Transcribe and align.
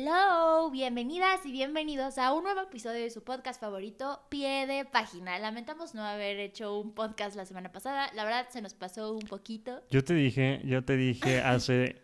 Hello, 0.00 0.70
bienvenidas 0.70 1.44
y 1.44 1.50
bienvenidos 1.50 2.18
a 2.18 2.32
un 2.32 2.44
nuevo 2.44 2.60
episodio 2.60 3.02
de 3.02 3.10
su 3.10 3.24
podcast 3.24 3.60
favorito, 3.60 4.20
Pie 4.28 4.64
de 4.68 4.84
Página. 4.84 5.40
Lamentamos 5.40 5.92
no 5.92 6.04
haber 6.04 6.38
hecho 6.38 6.78
un 6.78 6.94
podcast 6.94 7.34
la 7.34 7.44
semana 7.44 7.72
pasada, 7.72 8.08
la 8.14 8.22
verdad 8.22 8.46
se 8.48 8.62
nos 8.62 8.74
pasó 8.74 9.12
un 9.12 9.26
poquito. 9.26 9.82
Yo 9.90 10.04
te 10.04 10.14
dije, 10.14 10.60
yo 10.64 10.84
te 10.84 10.96
dije 10.96 11.40
hace, 11.44 12.00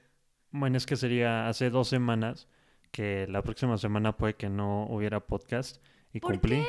bueno, 0.50 0.76
es 0.76 0.86
que 0.86 0.96
sería 0.96 1.46
hace 1.46 1.70
dos 1.70 1.86
semanas 1.86 2.48
que 2.90 3.28
la 3.28 3.42
próxima 3.42 3.78
semana 3.78 4.16
puede 4.16 4.34
que 4.34 4.48
no 4.48 4.86
hubiera 4.86 5.20
podcast 5.20 5.80
y 6.12 6.18
¿Por 6.18 6.32
cumplí. 6.32 6.56
qué? 6.56 6.66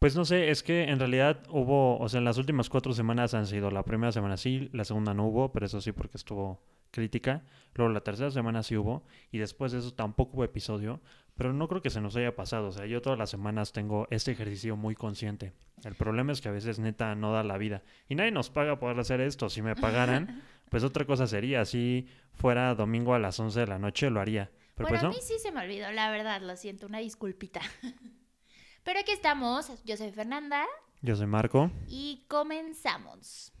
Pues 0.00 0.16
no 0.16 0.24
sé, 0.24 0.50
es 0.50 0.64
que 0.64 0.88
en 0.88 0.98
realidad 0.98 1.40
hubo, 1.50 2.00
o 2.00 2.08
sea, 2.08 2.18
en 2.18 2.24
las 2.24 2.36
últimas 2.36 2.68
cuatro 2.68 2.92
semanas 2.94 3.32
han 3.34 3.46
sido, 3.46 3.70
la 3.70 3.84
primera 3.84 4.10
semana 4.10 4.36
sí, 4.36 4.70
la 4.72 4.82
segunda 4.82 5.14
no 5.14 5.28
hubo, 5.28 5.52
pero 5.52 5.66
eso 5.66 5.80
sí 5.80 5.92
porque 5.92 6.16
estuvo 6.16 6.60
crítica. 6.90 7.44
Luego 7.74 7.92
la 7.92 8.00
tercera 8.00 8.30
semana 8.30 8.62
sí 8.62 8.76
hubo 8.76 9.04
y 9.30 9.38
después 9.38 9.72
de 9.72 9.78
eso 9.78 9.92
tampoco 9.92 10.36
hubo 10.36 10.44
episodio, 10.44 11.00
pero 11.36 11.52
no 11.52 11.68
creo 11.68 11.80
que 11.80 11.90
se 11.90 12.00
nos 12.00 12.16
haya 12.16 12.34
pasado. 12.34 12.68
O 12.68 12.72
sea, 12.72 12.86
yo 12.86 13.00
todas 13.00 13.18
las 13.18 13.30
semanas 13.30 13.72
tengo 13.72 14.06
este 14.10 14.32
ejercicio 14.32 14.76
muy 14.76 14.94
consciente. 14.94 15.52
El 15.84 15.94
problema 15.94 16.32
es 16.32 16.40
que 16.40 16.48
a 16.48 16.52
veces 16.52 16.78
neta 16.78 17.14
no 17.14 17.32
da 17.32 17.42
la 17.42 17.56
vida 17.58 17.82
y 18.08 18.14
nadie 18.14 18.32
nos 18.32 18.50
paga 18.50 18.78
por 18.78 18.98
hacer 18.98 19.20
esto. 19.20 19.48
Si 19.48 19.62
me 19.62 19.76
pagaran, 19.76 20.42
pues 20.68 20.84
otra 20.84 21.04
cosa 21.04 21.26
sería. 21.26 21.64
Si 21.64 22.08
fuera 22.34 22.74
domingo 22.74 23.14
a 23.14 23.18
las 23.18 23.38
11 23.38 23.60
de 23.60 23.66
la 23.66 23.78
noche 23.78 24.10
lo 24.10 24.20
haría. 24.20 24.50
Pero 24.74 24.88
bueno, 24.88 24.90
pues 24.90 25.02
no. 25.02 25.08
a 25.08 25.12
mí 25.12 25.18
sí 25.20 25.38
se 25.38 25.52
me 25.52 25.60
olvidó, 25.60 25.90
la 25.92 26.10
verdad, 26.10 26.40
lo 26.42 26.56
siento, 26.56 26.86
una 26.86 26.98
disculpita. 26.98 27.60
Pero 28.82 29.00
aquí 29.00 29.12
estamos, 29.12 29.70
yo 29.84 29.96
soy 29.96 30.10
Fernanda 30.10 30.64
Yo 31.02 31.14
soy 31.16 31.26
Marco. 31.26 31.70
y 31.86 32.24
comenzamos. 32.28 33.52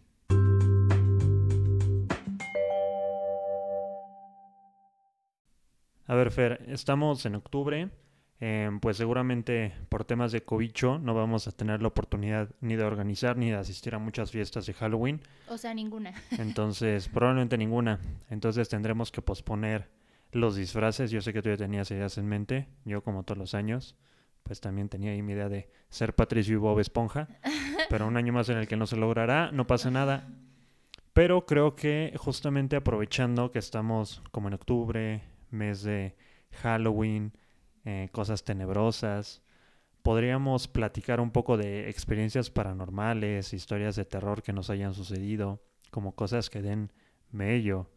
A 6.10 6.16
ver, 6.16 6.32
Fer, 6.32 6.64
estamos 6.66 7.24
en 7.24 7.36
octubre. 7.36 7.88
eh, 8.40 8.68
pues 8.82 8.96
seguramente 8.96 9.72
por 9.88 10.04
temas 10.04 10.32
de 10.32 10.42
cobicho 10.42 10.98
no 10.98 11.14
vamos 11.14 11.46
a 11.46 11.52
tener 11.52 11.82
la 11.82 11.86
oportunidad 11.88 12.48
ni 12.60 12.74
de 12.74 12.82
organizar 12.82 13.36
ni 13.36 13.50
de 13.50 13.54
asistir 13.54 13.94
a 13.94 14.00
muchas 14.00 14.32
fiestas 14.32 14.66
de 14.66 14.72
Halloween. 14.72 15.20
O 15.46 15.56
sea, 15.56 15.72
ninguna. 15.72 16.12
Entonces, 16.32 17.08
probablemente 17.08 17.56
ninguna. 17.56 18.00
Entonces 18.28 18.68
tendremos 18.68 19.12
que 19.12 19.22
posponer 19.22 19.88
los 20.32 20.56
disfraces. 20.56 21.12
Yo 21.12 21.20
sé 21.20 21.32
que 21.32 21.42
tú 21.42 21.48
ya 21.48 21.56
tenías 21.56 21.88
ideas 21.92 22.18
en 22.18 22.26
mente. 22.26 22.66
Yo, 22.84 23.04
como 23.04 23.22
todos 23.22 23.38
los 23.38 23.54
años, 23.54 23.94
pues 24.42 24.60
también 24.60 24.88
tenía 24.88 25.12
ahí 25.12 25.22
mi 25.22 25.34
idea 25.34 25.48
de 25.48 25.70
ser 25.90 26.16
Patricio 26.16 26.54
y 26.54 26.58
Bob 26.58 26.80
Esponja. 26.80 27.28
Pero 27.88 28.08
un 28.08 28.16
año 28.16 28.32
más 28.32 28.48
en 28.48 28.56
el 28.56 28.66
que 28.66 28.74
no 28.76 28.88
se 28.88 28.96
logrará, 28.96 29.52
no 29.52 29.68
pasa 29.68 29.92
nada. 29.92 30.28
Pero 31.12 31.46
creo 31.46 31.76
que 31.76 32.12
justamente 32.16 32.74
aprovechando 32.74 33.52
que 33.52 33.60
estamos 33.60 34.24
como 34.32 34.48
en 34.48 34.54
octubre, 34.54 35.22
mes 35.52 35.82
de 35.82 36.16
Halloween, 36.62 37.32
eh, 37.84 38.08
cosas 38.12 38.44
tenebrosas, 38.44 39.42
podríamos 40.02 40.68
platicar 40.68 41.20
un 41.20 41.30
poco 41.30 41.56
de 41.56 41.88
experiencias 41.90 42.50
paranormales, 42.50 43.52
historias 43.52 43.96
de 43.96 44.04
terror 44.04 44.42
que 44.42 44.52
nos 44.52 44.70
hayan 44.70 44.94
sucedido, 44.94 45.62
como 45.90 46.14
cosas 46.14 46.50
que 46.50 46.62
den 46.62 46.92
mello 47.30 47.88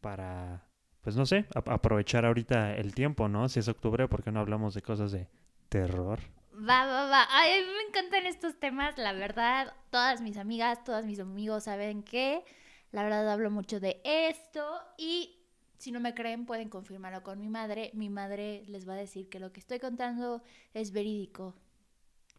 para, 0.00 0.68
pues 1.02 1.16
no 1.16 1.26
sé, 1.26 1.46
ap- 1.54 1.68
aprovechar 1.70 2.24
ahorita 2.26 2.76
el 2.76 2.94
tiempo, 2.94 3.28
¿no? 3.28 3.48
Si 3.48 3.60
es 3.60 3.68
octubre, 3.68 4.08
¿por 4.08 4.22
qué 4.22 4.32
no 4.32 4.40
hablamos 4.40 4.74
de 4.74 4.82
cosas 4.82 5.12
de 5.12 5.28
terror? 5.68 6.20
Va, 6.52 6.86
va, 6.86 7.06
va. 7.08 7.26
Ay, 7.30 7.62
me 7.62 7.88
encantan 7.88 8.26
estos 8.26 8.58
temas, 8.58 8.96
la 8.98 9.12
verdad. 9.12 9.74
Todas 9.90 10.20
mis 10.22 10.36
amigas, 10.38 10.82
todos 10.84 11.04
mis 11.04 11.20
amigos 11.20 11.64
saben 11.64 12.02
que 12.02 12.44
la 12.92 13.02
verdad 13.02 13.30
hablo 13.30 13.50
mucho 13.50 13.78
de 13.78 14.00
esto 14.04 14.64
y 14.96 15.35
si 15.78 15.92
no 15.92 16.00
me 16.00 16.14
creen 16.14 16.46
pueden 16.46 16.68
confirmarlo 16.68 17.22
con 17.22 17.38
mi 17.40 17.48
madre. 17.48 17.90
Mi 17.94 18.08
madre 18.10 18.64
les 18.66 18.88
va 18.88 18.94
a 18.94 18.96
decir 18.96 19.28
que 19.28 19.40
lo 19.40 19.52
que 19.52 19.60
estoy 19.60 19.78
contando 19.78 20.42
es 20.74 20.92
verídico. 20.92 21.54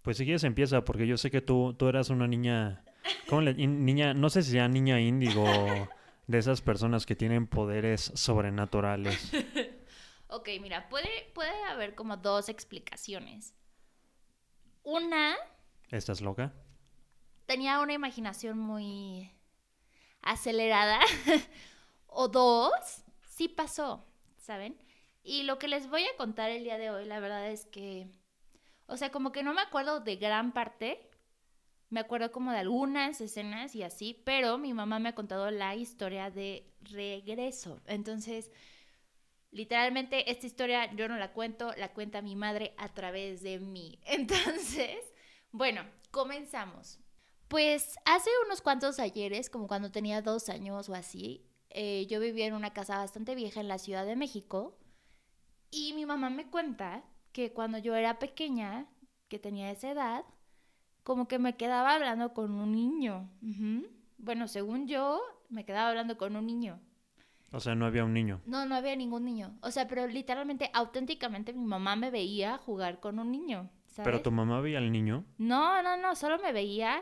Pues 0.02 0.18
si 0.18 0.24
quieres 0.26 0.44
empieza, 0.44 0.84
porque 0.86 1.06
yo 1.08 1.18
sé 1.18 1.30
que 1.32 1.42
tú, 1.42 1.74
tú 1.74 1.88
eras 1.88 2.10
una 2.10 2.28
niña, 2.28 2.84
¿cómo 3.28 3.42
le, 3.42 3.52
in- 3.52 3.84
niña, 3.86 4.14
no 4.14 4.30
sé 4.30 4.42
si 4.44 4.52
sea 4.52 4.68
niña 4.68 5.00
índigo, 5.02 5.44
de 6.28 6.38
esas 6.38 6.62
personas 6.62 7.06
que 7.06 7.16
tienen 7.16 7.48
poderes 7.48 8.12
sobrenaturales. 8.16 9.32
Ok, 10.30 10.50
mira, 10.62 10.90
puede, 10.90 11.08
puede 11.34 11.64
haber 11.72 11.96
como 11.96 12.18
dos 12.18 12.50
explicaciones. 12.50 13.54
Una, 14.84 15.36
¿Estás 15.90 16.20
loca? 16.22 16.54
tenía 17.46 17.80
una 17.80 17.94
imaginación 17.94 18.58
muy 18.60 19.32
acelerada. 20.22 21.00
o 22.08 22.28
dos, 22.28 23.06
sí 23.38 23.48
pasó, 23.48 24.04
¿saben? 24.38 24.76
Y 25.22 25.44
lo 25.44 25.60
que 25.60 25.68
les 25.68 25.90
voy 25.90 26.04
a 26.04 26.18
contar 26.18 26.50
el 26.50 26.64
día 26.64 26.80
de 26.80 26.90
hoy, 26.90 27.06
la 27.06 27.20
verdad 27.20 27.52
es 27.52 27.68
que, 27.68 28.10
o 28.88 28.98
sea, 28.98 29.12
como 29.12 29.32
que 29.32 29.44
no 29.44 29.54
me 29.54 29.62
acuerdo 29.62 30.00
de 30.00 30.16
gran 30.16 30.54
parte. 30.54 31.08
Me 31.90 32.02
acuerdo 32.02 32.32
como 32.32 32.52
de 32.52 32.58
algunas 32.58 33.22
escenas 33.22 33.74
y 33.76 33.84
así, 33.84 34.22
pero 34.26 34.58
mi 34.58 34.74
mamá 34.74 35.00
me 35.00 35.10
ha 35.10 35.16
contado 35.16 35.52
la 35.52 35.76
historia 35.76 36.30
de 36.32 36.74
regreso. 36.82 37.80
Entonces, 37.86 38.52
literalmente 39.52 40.30
esta 40.30 40.48
historia 40.48 40.94
yo 40.96 41.08
no 41.08 41.16
la 41.18 41.32
cuento, 41.32 41.72
la 41.78 41.94
cuenta 41.94 42.22
mi 42.22 42.36
madre 42.36 42.74
a 42.78 42.90
través 42.90 43.42
de 43.44 43.60
mí. 43.60 44.00
Entonces, 44.06 44.98
bueno, 45.52 45.86
comenzamos. 46.12 47.00
Pues 47.48 47.98
hace 48.04 48.30
unos 48.46 48.62
cuantos 48.62 49.00
ayeres, 49.00 49.50
como 49.50 49.68
cuando 49.68 49.92
tenía 49.92 50.22
dos 50.22 50.50
años 50.50 50.90
o 50.90 50.94
así, 50.94 51.47
eh, 51.70 52.06
yo 52.08 52.20
vivía 52.20 52.46
en 52.48 52.54
una 52.54 52.74
casa 52.74 52.98
bastante 52.98 53.36
vieja 53.36 53.60
en 53.60 53.68
la 53.68 53.78
Ciudad 53.78 54.06
de 54.06 54.16
México 54.16 54.78
y 55.72 55.94
mi 55.94 56.06
mamá 56.06 56.30
me 56.30 56.50
cuenta 56.50 57.04
que 57.32 57.54
cuando 57.54 57.78
yo 57.78 57.96
era 57.96 58.20
pequeña, 58.20 58.88
que 59.28 59.40
tenía 59.40 59.72
esa 59.72 59.92
edad, 59.92 60.26
como 61.04 61.28
que 61.28 61.40
me 61.40 61.56
quedaba 61.56 61.94
hablando 61.94 62.34
con 62.34 62.52
un 62.52 62.72
niño. 62.72 63.30
Bueno, 64.18 64.48
según 64.48 64.88
yo, 64.88 65.22
me 65.50 65.66
quedaba 65.66 65.90
hablando 65.90 66.18
con 66.18 66.36
un 66.36 66.46
niño. 66.46 66.80
O 67.52 67.60
sea, 67.60 67.76
no 67.76 67.86
había 67.86 68.04
un 68.04 68.14
niño. 68.14 68.42
No, 68.46 68.66
no 68.66 68.76
había 68.76 68.96
ningún 68.96 69.24
niño. 69.24 69.58
O 69.62 69.72
sea, 69.72 69.88
pero 69.88 70.06
literalmente, 70.08 70.70
auténticamente, 70.74 71.54
mi 71.54 71.64
mamá 71.64 71.96
me 71.96 72.12
veía 72.12 72.58
jugar 72.58 73.00
con 73.00 73.20
un 73.20 73.32
niño. 73.32 73.70
¿sabes? 73.88 74.06
Pero 74.06 74.22
tu 74.22 74.32
mamá 74.32 74.60
veía 74.60 74.80
al 74.80 74.92
niño. 74.92 75.24
No, 75.38 75.82
no, 75.82 75.96
no, 75.96 76.16
solo 76.16 76.40
me 76.40 76.52
veía 76.52 77.02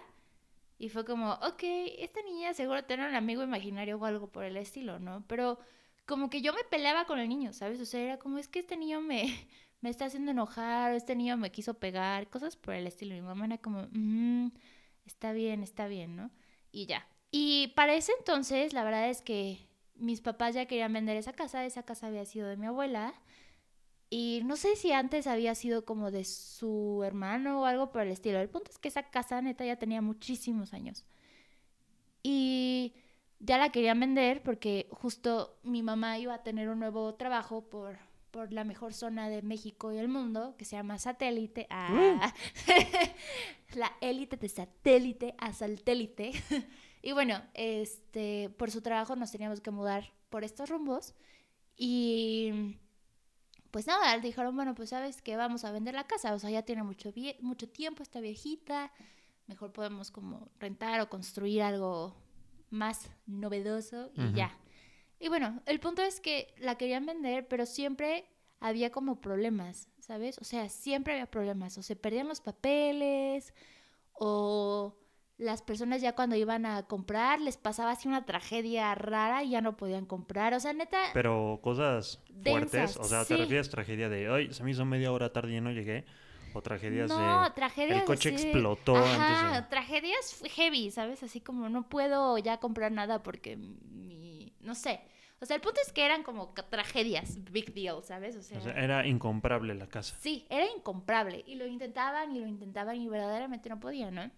y 0.77 0.89
fue 0.89 1.05
como, 1.05 1.33
ok, 1.33 1.63
esta 1.99 2.21
niña 2.23 2.53
seguro 2.53 2.83
tiene 2.83 3.07
un 3.07 3.15
amigo 3.15 3.43
imaginario 3.43 3.97
o 3.97 4.05
algo 4.05 4.27
por 4.31 4.43
el 4.43 4.57
estilo, 4.57 4.99
¿no? 4.99 5.23
Pero 5.27 5.59
como 6.05 6.29
que 6.29 6.41
yo 6.41 6.53
me 6.53 6.63
peleaba 6.63 7.05
con 7.05 7.19
el 7.19 7.29
niño, 7.29 7.53
¿sabes? 7.53 7.79
O 7.81 7.85
sea, 7.85 8.01
era 8.01 8.19
como, 8.19 8.37
es 8.37 8.47
que 8.47 8.59
este 8.59 8.77
niño 8.77 9.01
me, 9.01 9.23
me 9.81 9.89
está 9.89 10.05
haciendo 10.05 10.31
enojar, 10.31 10.91
o 10.93 10.95
este 10.95 11.15
niño 11.15 11.37
me 11.37 11.51
quiso 11.51 11.75
pegar, 11.75 12.29
cosas 12.29 12.55
por 12.55 12.73
el 12.73 12.87
estilo. 12.87 13.15
Mi 13.15 13.21
mamá 13.21 13.45
era 13.45 13.57
como, 13.57 13.87
"Mm, 13.91 14.49
está 15.05 15.33
bien, 15.33 15.63
está 15.63 15.87
bien, 15.87 16.15
¿no? 16.15 16.31
Y 16.71 16.85
ya. 16.87 17.07
Y 17.31 17.69
para 17.75 17.95
ese 17.95 18.11
entonces, 18.19 18.73
la 18.73 18.83
verdad 18.83 19.09
es 19.09 19.21
que 19.21 19.59
mis 19.95 20.21
papás 20.21 20.55
ya 20.55 20.65
querían 20.67 20.93
vender 20.93 21.17
esa 21.17 21.33
casa, 21.33 21.65
esa 21.65 21.83
casa 21.83 22.07
había 22.07 22.25
sido 22.25 22.47
de 22.47 22.57
mi 22.57 22.65
abuela. 22.67 23.13
Y 24.09 24.41
no 24.45 24.55
sé 24.55 24.75
si 24.75 24.91
antes 24.91 25.27
había 25.27 25.55
sido 25.55 25.85
como 25.85 26.11
de 26.11 26.23
su 26.25 27.01
hermano 27.03 27.61
o 27.61 27.65
algo 27.65 27.91
por 27.91 28.01
el 28.01 28.11
estilo. 28.11 28.39
El 28.39 28.49
punto 28.49 28.71
es 28.71 28.77
que 28.77 28.87
esa 28.87 29.09
casa 29.09 29.41
neta 29.41 29.65
ya 29.65 29.77
tenía 29.77 30.01
muchísimos 30.01 30.73
años. 30.73 31.05
Y 32.21 32.93
ya 33.39 33.57
la 33.57 33.71
querían 33.71 33.99
vender 33.99 34.41
porque 34.43 34.87
justo 34.91 35.59
mi 35.63 35.83
mamá 35.83 36.17
iba 36.17 36.33
a 36.33 36.43
tener 36.43 36.69
un 36.69 36.79
nuevo 36.79 37.15
trabajo 37.15 37.67
por, 37.69 37.97
por 38.31 38.53
la 38.53 38.63
mejor 38.63 38.93
zona 38.93 39.29
de 39.29 39.41
México 39.41 39.91
y 39.91 39.97
el 39.97 40.07
mundo, 40.07 40.55
que 40.57 40.65
se 40.65 40.75
llama 40.75 40.97
satélite. 40.97 41.67
Ah, 41.69 42.33
la 43.75 43.91
élite 44.01 44.37
de 44.37 44.49
satélite 44.49 45.35
a 45.37 45.51
satélite. 45.53 46.31
y 47.01 47.11
bueno, 47.11 47.41
este, 47.53 48.49
por 48.57 48.71
su 48.71 48.81
trabajo 48.81 49.15
nos 49.15 49.31
teníamos 49.31 49.61
que 49.61 49.71
mudar 49.71 50.13
por 50.29 50.43
estos 50.43 50.69
rumbos. 50.69 51.15
Y 51.77 52.77
pues 53.75 53.87
nada, 53.87 54.17
dijeron, 54.19 54.55
bueno, 54.55 54.73
pues 54.73 54.91
sabes 54.91 55.21
que 55.21 55.35
vamos 55.35 55.65
a 55.65 55.71
vender 55.73 55.95
la 55.95 56.07
casa, 56.07 56.33
o 56.33 56.39
sea, 56.39 56.49
ya 56.49 56.61
tiene 56.61 56.81
mucho, 56.83 57.11
vie- 57.11 57.37
mucho 57.41 57.67
tiempo 57.67 58.03
esta 58.03 58.21
viejita, 58.21 58.89
mejor 59.47 59.73
podemos 59.73 60.11
como 60.11 60.47
rentar 60.61 61.01
o 61.01 61.09
construir 61.09 61.61
algo 61.61 62.15
más 62.69 63.09
novedoso 63.25 64.11
y 64.15 64.33
ya. 64.33 64.57
Y 65.19 65.27
bueno, 65.27 65.61
el 65.65 65.81
punto 65.81 66.03
es 66.03 66.21
que 66.21 66.53
la 66.57 66.77
querían 66.77 67.05
vender, 67.05 67.49
pero 67.49 67.65
siempre 67.65 68.29
había 68.61 68.93
como 68.93 69.19
problemas, 69.19 69.89
¿sabes? 69.99 70.37
O 70.39 70.45
sea, 70.45 70.69
siempre 70.69 71.11
había 71.11 71.25
problemas, 71.29 71.77
o 71.77 71.83
se 71.83 71.97
perdían 71.97 72.29
los 72.29 72.39
papeles, 72.39 73.53
o 74.13 74.95
las 75.37 75.61
personas 75.61 76.01
ya 76.01 76.13
cuando 76.15 76.35
iban 76.35 76.65
a 76.65 76.83
comprar 76.83 77.41
les 77.41 77.57
pasaba 77.57 77.91
así 77.91 78.07
una 78.07 78.25
tragedia 78.25 78.95
rara 78.95 79.43
y 79.43 79.49
ya 79.51 79.61
no 79.61 79.75
podían 79.75 80.05
comprar, 80.05 80.53
o 80.53 80.59
sea, 80.59 80.73
neta... 80.73 80.97
Pero 81.13 81.59
cosas 81.61 82.21
fuertes. 82.43 82.71
Densas, 82.71 82.97
O 82.97 83.03
sea, 83.03 83.23
sí. 83.23 83.33
¿te 83.33 83.37
refieres 83.41 83.67
a 83.67 83.71
tragedia 83.71 84.07
de, 84.09 84.29
ay, 84.33 84.53
se 84.53 84.63
me 84.63 84.71
hizo 84.71 84.85
media 84.85 85.11
hora 85.11 85.33
tarde 85.33 85.55
y 85.55 85.61
no 85.61 85.71
llegué? 85.71 86.05
O 86.53 86.61
tragedias 86.61 87.09
No, 87.09 87.43
de, 87.43 87.49
tragedias 87.51 87.99
el 87.99 88.05
coche 88.05 88.29
explotó 88.29 88.95
Ajá, 88.95 89.49
antes 89.49 89.61
de... 89.63 89.69
tragedias 89.69 90.41
heavy, 90.55 90.89
¿sabes? 90.89 91.21
Así 91.21 91.41
como 91.41 91.67
no 91.67 91.89
puedo 91.89 92.37
ya 92.37 92.59
comprar 92.61 92.93
nada 92.93 93.21
porque 93.23 93.57
mi... 93.57 94.53
No 94.61 94.73
sé. 94.73 95.01
O 95.41 95.45
sea, 95.45 95.57
el 95.57 95.61
punto 95.61 95.81
es 95.85 95.91
que 95.91 96.05
eran 96.05 96.23
como 96.23 96.53
tragedias, 96.69 97.43
big 97.51 97.73
deal, 97.73 98.01
¿sabes? 98.03 98.37
O 98.37 98.41
sea, 98.41 98.57
O 98.57 98.61
sea, 98.61 98.71
era 98.71 99.05
incomparable 99.05 99.75
la 99.75 99.87
casa. 99.87 100.15
sí, 100.21 100.47
era 100.49 100.65
incomparable. 100.77 101.43
Y 101.45 101.55
lo 101.55 101.67
intentaban 101.67 102.33
y 102.33 102.39
lo 102.39 102.47
intentaban 102.47 102.95
y 103.01 103.09
verdaderamente 103.09 103.67
no 103.67 103.81
podían, 103.81 104.15
¿no? 104.15 104.31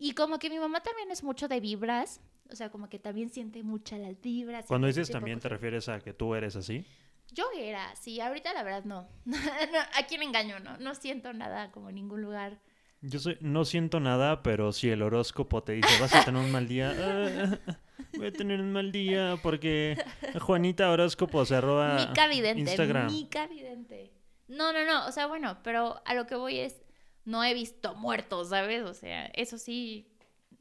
Y 0.00 0.14
como 0.14 0.38
que 0.38 0.48
mi 0.48 0.58
mamá 0.58 0.82
también 0.82 1.10
es 1.10 1.22
mucho 1.22 1.46
de 1.46 1.60
vibras. 1.60 2.20
O 2.50 2.56
sea, 2.56 2.70
como 2.70 2.88
que 2.88 2.98
también 2.98 3.28
siente 3.28 3.62
muchas 3.62 4.00
las 4.00 4.20
vibras. 4.20 4.64
Cuando 4.66 4.86
dices 4.86 5.10
también 5.10 5.38
te 5.38 5.48
refieres 5.48 5.88
a 5.88 6.00
que 6.00 6.14
tú 6.14 6.34
eres 6.34 6.56
así. 6.56 6.84
Yo 7.32 7.44
era, 7.56 7.94
sí, 7.94 8.20
ahorita 8.20 8.52
la 8.54 8.64
verdad 8.64 8.84
no. 8.84 9.06
No, 9.24 9.78
¿A 9.94 10.06
quién 10.08 10.22
engaño? 10.22 10.58
No, 10.58 10.78
no 10.78 10.94
siento 10.94 11.32
nada 11.32 11.70
como 11.70 11.90
en 11.90 11.96
ningún 11.96 12.22
lugar. 12.22 12.58
Yo 13.02 13.18
soy, 13.18 13.36
no 13.40 13.64
siento 13.64 14.00
nada, 14.00 14.42
pero 14.42 14.72
si 14.72 14.88
el 14.88 15.02
horóscopo 15.02 15.62
te 15.62 15.72
dice 15.72 15.88
vas 16.00 16.14
a 16.14 16.24
tener 16.24 16.42
un 16.42 16.50
mal 16.50 16.66
día, 16.66 16.92
ah, 16.98 17.58
voy 18.16 18.28
a 18.28 18.32
tener 18.32 18.60
un 18.60 18.72
mal 18.72 18.90
día 18.92 19.38
porque 19.42 19.96
Juanita 20.40 20.90
Horóscopo 20.90 21.44
se 21.44 21.60
roba 21.60 22.06
Mica 22.08 22.26
Vidente, 22.26 22.60
Instagram. 22.60 23.12
Mica 23.12 23.46
Vidente. 23.46 24.12
No, 24.48 24.72
no, 24.72 24.84
no, 24.84 25.06
o 25.06 25.12
sea, 25.12 25.26
bueno, 25.26 25.58
pero 25.62 26.02
a 26.04 26.14
lo 26.14 26.26
que 26.26 26.34
voy 26.34 26.58
es, 26.58 26.82
no 27.24 27.42
he 27.44 27.54
visto 27.54 27.94
muertos, 27.94 28.48
¿sabes? 28.50 28.82
O 28.82 28.94
sea, 28.94 29.26
eso 29.34 29.58
sí, 29.58 30.08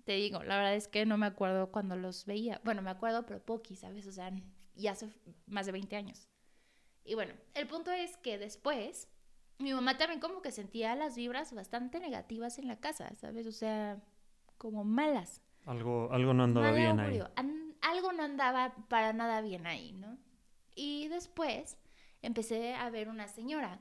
te 0.06 0.14
digo, 0.14 0.44
la 0.44 0.58
verdad 0.58 0.76
es 0.76 0.88
que 0.88 1.06
no 1.06 1.18
me 1.18 1.26
acuerdo 1.26 1.72
cuando 1.72 1.96
los 1.96 2.26
veía. 2.26 2.62
Bueno, 2.64 2.82
me 2.82 2.90
acuerdo, 2.92 3.26
pero 3.26 3.44
poqui, 3.44 3.76
¿sabes? 3.76 4.06
O 4.08 4.12
sea, 4.12 4.32
y 4.76 4.88
hace 4.88 5.10
más 5.48 5.66
de 5.66 5.72
20 5.72 5.96
años. 5.96 6.28
Y 7.04 7.16
bueno, 7.16 7.34
el 7.56 7.68
punto 7.68 7.92
es 7.92 8.18
que 8.18 8.38
después, 8.38 9.08
mi 9.58 9.74
mamá 9.74 9.98
también 9.98 10.20
como 10.20 10.42
que 10.42 10.52
sentía 10.52 10.96
las 10.96 11.16
vibras 11.16 11.54
bastante 11.54 12.00
negativas 12.00 12.60
en 12.60 12.68
la 12.68 12.80
casa, 12.80 13.14
¿sabes? 13.16 13.48
O 13.48 13.52
sea, 13.52 14.02
como 14.58 14.84
malas. 14.84 15.42
Algo, 15.66 16.10
algo 16.12 16.34
no 16.34 16.44
andaba 16.44 16.68
Mal 16.68 16.76
bien 16.76 17.00
ahí. 17.00 17.22
An- 17.36 17.76
algo 17.82 18.12
no 18.12 18.24
andaba 18.24 18.76
para 18.90 19.14
nada 19.14 19.42
bien 19.42 19.66
ahí, 19.68 19.94
¿no? 19.94 20.18
Y 20.76 21.08
después 21.08 21.78
empecé 22.22 22.76
a 22.76 22.90
ver 22.90 23.10
una 23.10 23.28
señora. 23.28 23.80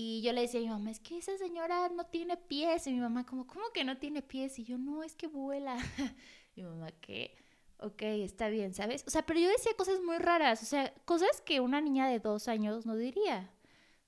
Y 0.00 0.22
yo 0.22 0.32
le 0.32 0.42
decía 0.42 0.60
a 0.60 0.62
mi 0.62 0.68
mamá, 0.68 0.92
es 0.92 1.00
que 1.00 1.18
esa 1.18 1.36
señora 1.38 1.88
no 1.88 2.06
tiene 2.06 2.36
pies. 2.36 2.86
Y 2.86 2.92
mi 2.92 3.00
mamá, 3.00 3.26
como, 3.26 3.48
¿cómo 3.48 3.64
que 3.74 3.82
no 3.82 3.96
tiene 3.98 4.22
pies? 4.22 4.56
Y 4.60 4.64
yo, 4.64 4.78
no, 4.78 5.02
es 5.02 5.16
que 5.16 5.26
vuela. 5.26 5.76
y 6.54 6.62
mi 6.62 6.68
mamá, 6.68 6.92
¿qué? 7.00 7.36
Ok, 7.78 8.02
está 8.02 8.48
bien, 8.48 8.74
¿sabes? 8.74 9.02
O 9.08 9.10
sea, 9.10 9.26
pero 9.26 9.40
yo 9.40 9.48
decía 9.48 9.72
cosas 9.76 10.00
muy 10.00 10.18
raras, 10.18 10.62
o 10.62 10.66
sea, 10.66 10.94
cosas 11.04 11.40
que 11.40 11.58
una 11.58 11.80
niña 11.80 12.06
de 12.06 12.20
dos 12.20 12.46
años 12.46 12.86
no 12.86 12.94
diría. 12.94 13.50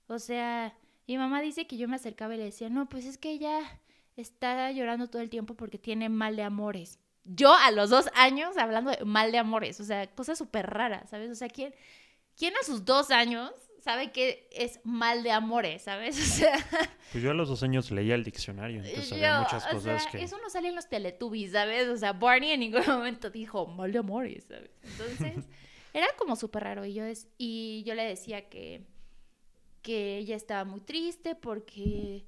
O 0.07 0.21
sea, 0.21 0.79
mi 1.09 1.19
mamá 1.19 1.41
dice 1.41 1.67
que 1.67 1.77
yo 1.77 1.89
me 1.89 1.97
acercaba 1.97 2.37
y 2.37 2.39
le 2.39 2.45
decía, 2.45 2.71
no, 2.71 2.89
pues 2.89 3.05
es 3.05 3.19
que 3.19 3.33
ella 3.33 3.59
está 4.15 4.71
llorando 4.71 5.11
todo 5.11 5.23
el 5.23 5.29
tiempo 5.29 5.55
porque 5.55 5.79
tiene 5.79 6.09
mal 6.09 6.37
de 6.37 6.45
amores. 6.45 7.01
Yo 7.25 7.53
a 7.53 7.73
los 7.73 7.91
dos 7.91 8.09
años 8.15 8.57
hablando 8.59 8.93
de 8.93 9.05
mal 9.05 9.33
de 9.33 9.39
amores, 9.39 9.81
o 9.81 9.85
sea, 9.85 10.07
cosas 10.15 10.39
súper 10.39 10.71
raras, 10.71 11.11
¿sabes? 11.11 11.33
O 11.33 11.35
sea, 11.35 11.49
¿quién, 11.49 11.75
¿quién 12.37 12.55
a 12.57 12.65
sus 12.65 12.85
dos 12.85 13.11
años 13.11 13.53
sabe 13.81 14.13
que 14.13 14.49
es 14.53 14.81
mal 14.85 15.23
de 15.23 15.33
amores, 15.33 15.83
¿sabes? 15.83 16.19
O 16.21 16.23
sea, 16.23 16.55
Pues 17.13 17.23
yo 17.25 17.31
a 17.31 17.35
los 17.35 17.49
dos 17.49 17.63
años 17.63 17.91
leía 17.91 18.15
el 18.15 18.25
diccionario, 18.25 18.83
entonces 18.83 19.13
había 19.13 19.37
yo, 19.37 19.43
muchas 19.43 19.67
o 19.67 19.71
cosas 19.71 20.03
sea, 20.03 20.13
que... 20.13 20.23
eso 20.23 20.39
no 20.39 20.49
sale 20.51 20.69
en 20.69 20.75
los 20.75 20.89
Teletubbies, 20.89 21.53
¿sabes? 21.53 21.89
O 21.89 21.97
sea, 21.97 22.13
Barney 22.13 22.53
en 22.53 22.61
ningún 22.61 22.83
momento 22.87 23.31
dijo 23.31 23.67
mal 23.67 23.93
de 23.93 23.99
amores, 23.99 24.45
¿sabes? 24.45 24.71
Entonces, 24.83 25.45
era 25.93 26.07
como 26.17 26.37
súper 26.37 26.65
raro 26.65 26.85
y 26.85 26.95
yo, 26.95 27.05
es, 27.05 27.29
y 27.39 27.83
yo 27.85 27.95
le 27.95 28.05
decía 28.05 28.49
que, 28.49 28.87
que 29.83 30.19
ella 30.19 30.37
estaba 30.37 30.65
muy 30.65 30.81
triste 30.81 31.35
porque 31.35 32.27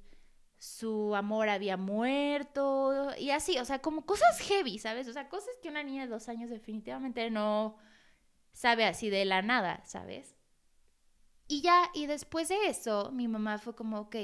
su 0.57 1.13
amor 1.13 1.49
había 1.49 1.75
muerto 1.75 3.11
y 3.17 3.31
así, 3.31 3.57
o 3.57 3.65
sea, 3.65 3.79
como 3.79 4.05
cosas 4.05 4.39
heavy, 4.39 4.79
¿sabes? 4.79 5.07
O 5.07 5.13
sea, 5.13 5.27
cosas 5.27 5.53
que 5.61 5.69
una 5.69 5.83
niña 5.83 6.03
de 6.03 6.09
dos 6.09 6.29
años 6.29 6.49
definitivamente 6.49 7.29
no 7.29 7.75
sabe 8.53 8.85
así 8.85 9.09
de 9.09 9.25
la 9.25 9.41
nada, 9.41 9.83
¿sabes? 9.85 10.32
Y 11.47 11.61
ya, 11.61 11.89
y 11.93 12.05
después 12.07 12.49
de 12.49 12.67
eso, 12.67 13.11
mi 13.11 13.27
mamá 13.27 13.57
fue 13.57 13.75
como, 13.75 13.99
ok, 13.99 14.15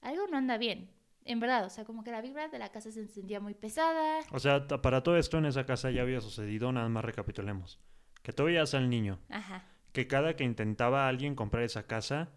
algo 0.00 0.26
no 0.28 0.36
anda 0.38 0.58
bien, 0.58 0.90
en 1.24 1.40
verdad, 1.40 1.64
o 1.64 1.70
sea, 1.70 1.84
como 1.84 2.04
que 2.04 2.10
la 2.10 2.20
vibra 2.20 2.48
de 2.48 2.58
la 2.58 2.68
casa 2.70 2.90
se 2.92 3.06
sentía 3.08 3.40
muy 3.40 3.54
pesada. 3.54 4.20
O 4.30 4.38
sea, 4.38 4.66
para 4.66 5.02
todo 5.02 5.16
esto 5.16 5.38
en 5.38 5.46
esa 5.46 5.64
casa 5.64 5.90
ya 5.90 6.02
había 6.02 6.20
sucedido, 6.20 6.70
nada 6.72 6.88
más 6.88 7.04
recapitulemos. 7.04 7.80
Que 8.22 8.32
tú 8.32 8.44
veías 8.44 8.74
al 8.74 8.88
niño, 8.90 9.18
Ajá. 9.30 9.64
que 9.92 10.06
cada 10.06 10.34
que 10.36 10.44
intentaba 10.44 11.08
alguien 11.08 11.34
comprar 11.34 11.62
esa 11.62 11.86
casa, 11.86 12.28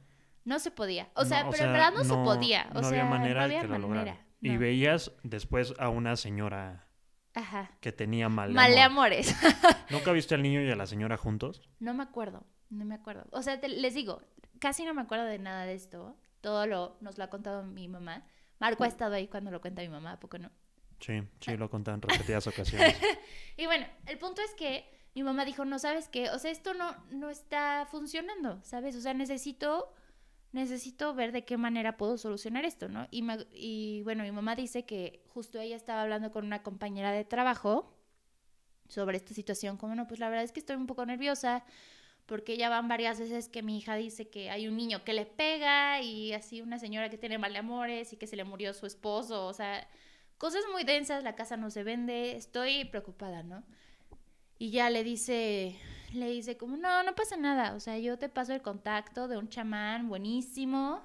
No 0.44 0.60
se 0.60 0.72
podía. 0.72 1.10
O 1.16 1.26
sea, 1.26 1.44
no, 1.44 1.50
pero 1.52 1.66
en 1.66 1.74
verdad 1.74 1.92
no, 1.94 2.04
se 2.06 2.14
podía. 2.14 2.68
O 2.72 2.76
no 2.76 2.80
sea, 2.82 2.90
había 2.90 3.06
manera 3.06 3.42
no 3.42 3.48
de 3.50 3.58
había 3.58 3.62
que 3.74 3.80
lo 3.80 3.88
manera. 3.90 4.26
Y 4.42 4.50
no. 4.52 4.60
veías 4.60 5.12
después 5.24 5.74
a 5.78 5.90
una 5.90 6.16
señora 6.16 6.88
Ajá. 7.34 7.72
que 7.82 7.92
tenía 7.92 8.30
mal 8.30 8.50
de 8.50 8.56
Mal 8.56 8.72
de 8.72 8.82
amor. 8.82 9.08
amores. 9.08 9.36
¿Nunca 9.90 10.12
viste 10.14 10.36
al 10.36 10.42
niño 10.44 10.62
y 10.62 10.72
a 10.72 10.76
la 10.78 10.88
señora 10.88 11.18
juntos? 11.18 11.62
no 11.80 11.94
me 11.94 12.04
acuerdo. 12.04 12.46
No 12.69 12.86
me 12.86 12.96
acuerdo. 12.96 13.25
O 13.31 13.42
sea, 13.42 13.60
te- 13.60 13.69
les 13.69 13.94
digo, 13.94 14.22
casi 14.60 14.84
no 14.86 14.94
me 14.94 15.02
acuerdo 15.02 15.25
de 15.25 15.40
nada 15.40 15.66
de 15.66 15.74
esto. 15.74 16.16
Todo 16.42 16.66
lo 16.68 16.98
nos 17.02 17.18
lo 17.18 17.24
ha 17.24 17.30
contado 17.30 17.64
mi 17.64 17.88
mamá. 17.88 18.25
Marco 18.60 18.84
ha 18.84 18.88
estado 18.88 19.16
ahí 19.16 19.28
cuando 19.28 19.52
lo 19.52 19.62
cuenta 19.62 19.81
mi 19.81 19.90
mamá, 19.90 20.14
¿a 20.14 20.19
poco 20.19 20.38
no? 20.38 20.50
Sí, 21.00 21.22
sí, 21.42 21.56
lo 21.58 21.69
conté 21.69 21.92
en 21.92 22.02
repetidas 22.02 22.48
ocasiones. 22.48 22.98
Y 23.56 23.66
bueno, 23.68 23.86
el 24.08 24.18
punto 24.18 24.42
es 24.42 24.54
que 24.56 24.86
mi 25.16 25.24
mamá 25.24 25.46
dijo, 25.46 25.64
no 25.66 25.80
sabes 25.80 26.10
qué, 26.10 26.30
o 26.31 26.40
sea, 26.40 26.52
esto 26.52 26.74
no, 26.74 26.96
no 27.12 27.30
está 27.30 27.88
funcionando, 27.90 28.60
¿sabes? 28.64 28.96
O 28.96 29.02
sea, 29.02 29.14
necesito, 29.14 29.94
necesito 30.52 31.14
ver 31.14 31.31
de 31.31 31.46
qué 31.46 31.58
manera 31.58 31.98
puedo 31.98 32.18
solucionar 32.18 32.66
esto, 32.66 32.88
¿no? 32.90 33.08
Y, 33.12 33.22
me- 33.22 33.48
y 33.52 34.02
bueno, 34.04 34.24
mi 34.24 34.31
mamá 34.31 34.56
dice 34.56 34.86
que 34.86 35.24
justo 35.30 35.60
ella 35.60 35.75
estaba 35.75 36.02
hablando 36.02 36.31
con 36.31 36.46
una 36.46 36.64
compañera 36.64 37.12
de 37.12 37.25
trabajo 37.25 37.94
sobre 38.88 39.18
esta 39.18 39.34
situación, 39.34 39.78
como 39.78 39.96
no, 39.96 40.08
pues 40.08 40.19
la 40.19 40.30
verdad 40.30 40.46
es 40.46 40.52
que 40.52 40.60
estoy 40.60 40.75
un 40.78 40.88
poco 40.88 41.06
nerviosa 41.06 41.64
porque 42.28 42.58
ya 42.58 42.70
van 42.70 42.88
varias 42.88 43.20
veces 43.20 43.48
que 43.48 43.64
mi 43.64 43.78
hija 43.78 43.96
dice 43.96 44.30
que 44.30 44.50
hay 44.50 44.68
un 44.68 44.76
niño 44.76 45.04
que 45.04 45.14
le 45.14 45.26
pega 45.26 46.02
y 46.02 46.34
así 46.34 46.62
una 46.62 46.78
señora 46.78 47.10
que 47.10 47.18
tiene 47.18 47.38
mal 47.38 47.54
de 47.54 47.60
amores 47.60 48.12
y 48.14 48.18
que 48.18 48.28
se 48.28 48.36
le 48.36 48.44
murió 48.44 48.74
su 48.74 48.86
esposo, 48.86 49.48
o 49.48 49.54
sea, 49.54 49.88
cosas 50.38 50.62
muy 50.72 50.84
densas, 50.84 51.24
la 51.24 51.36
casa 51.36 51.56
no 51.56 51.72
se 51.72 51.84
vende, 51.84 52.36
estoy 52.36 52.86
preocupada, 52.86 53.44
¿no? 53.44 53.64
Y 54.60 54.72
ya 54.72 54.90
le 54.90 55.06
dice, 55.06 55.78
le 56.14 56.30
dice 56.30 56.58
como, 56.58 56.76
no, 56.76 57.02
no 57.04 57.16
pasa 57.16 57.38
nada, 57.38 57.74
o 57.76 57.80
sea, 57.80 57.98
yo 57.98 58.18
te 58.18 58.28
paso 58.28 58.54
el 58.54 58.62
contacto 58.62 59.30
de 59.30 59.38
un 59.38 59.48
chamán 59.48 60.10
buenísimo, 60.10 61.02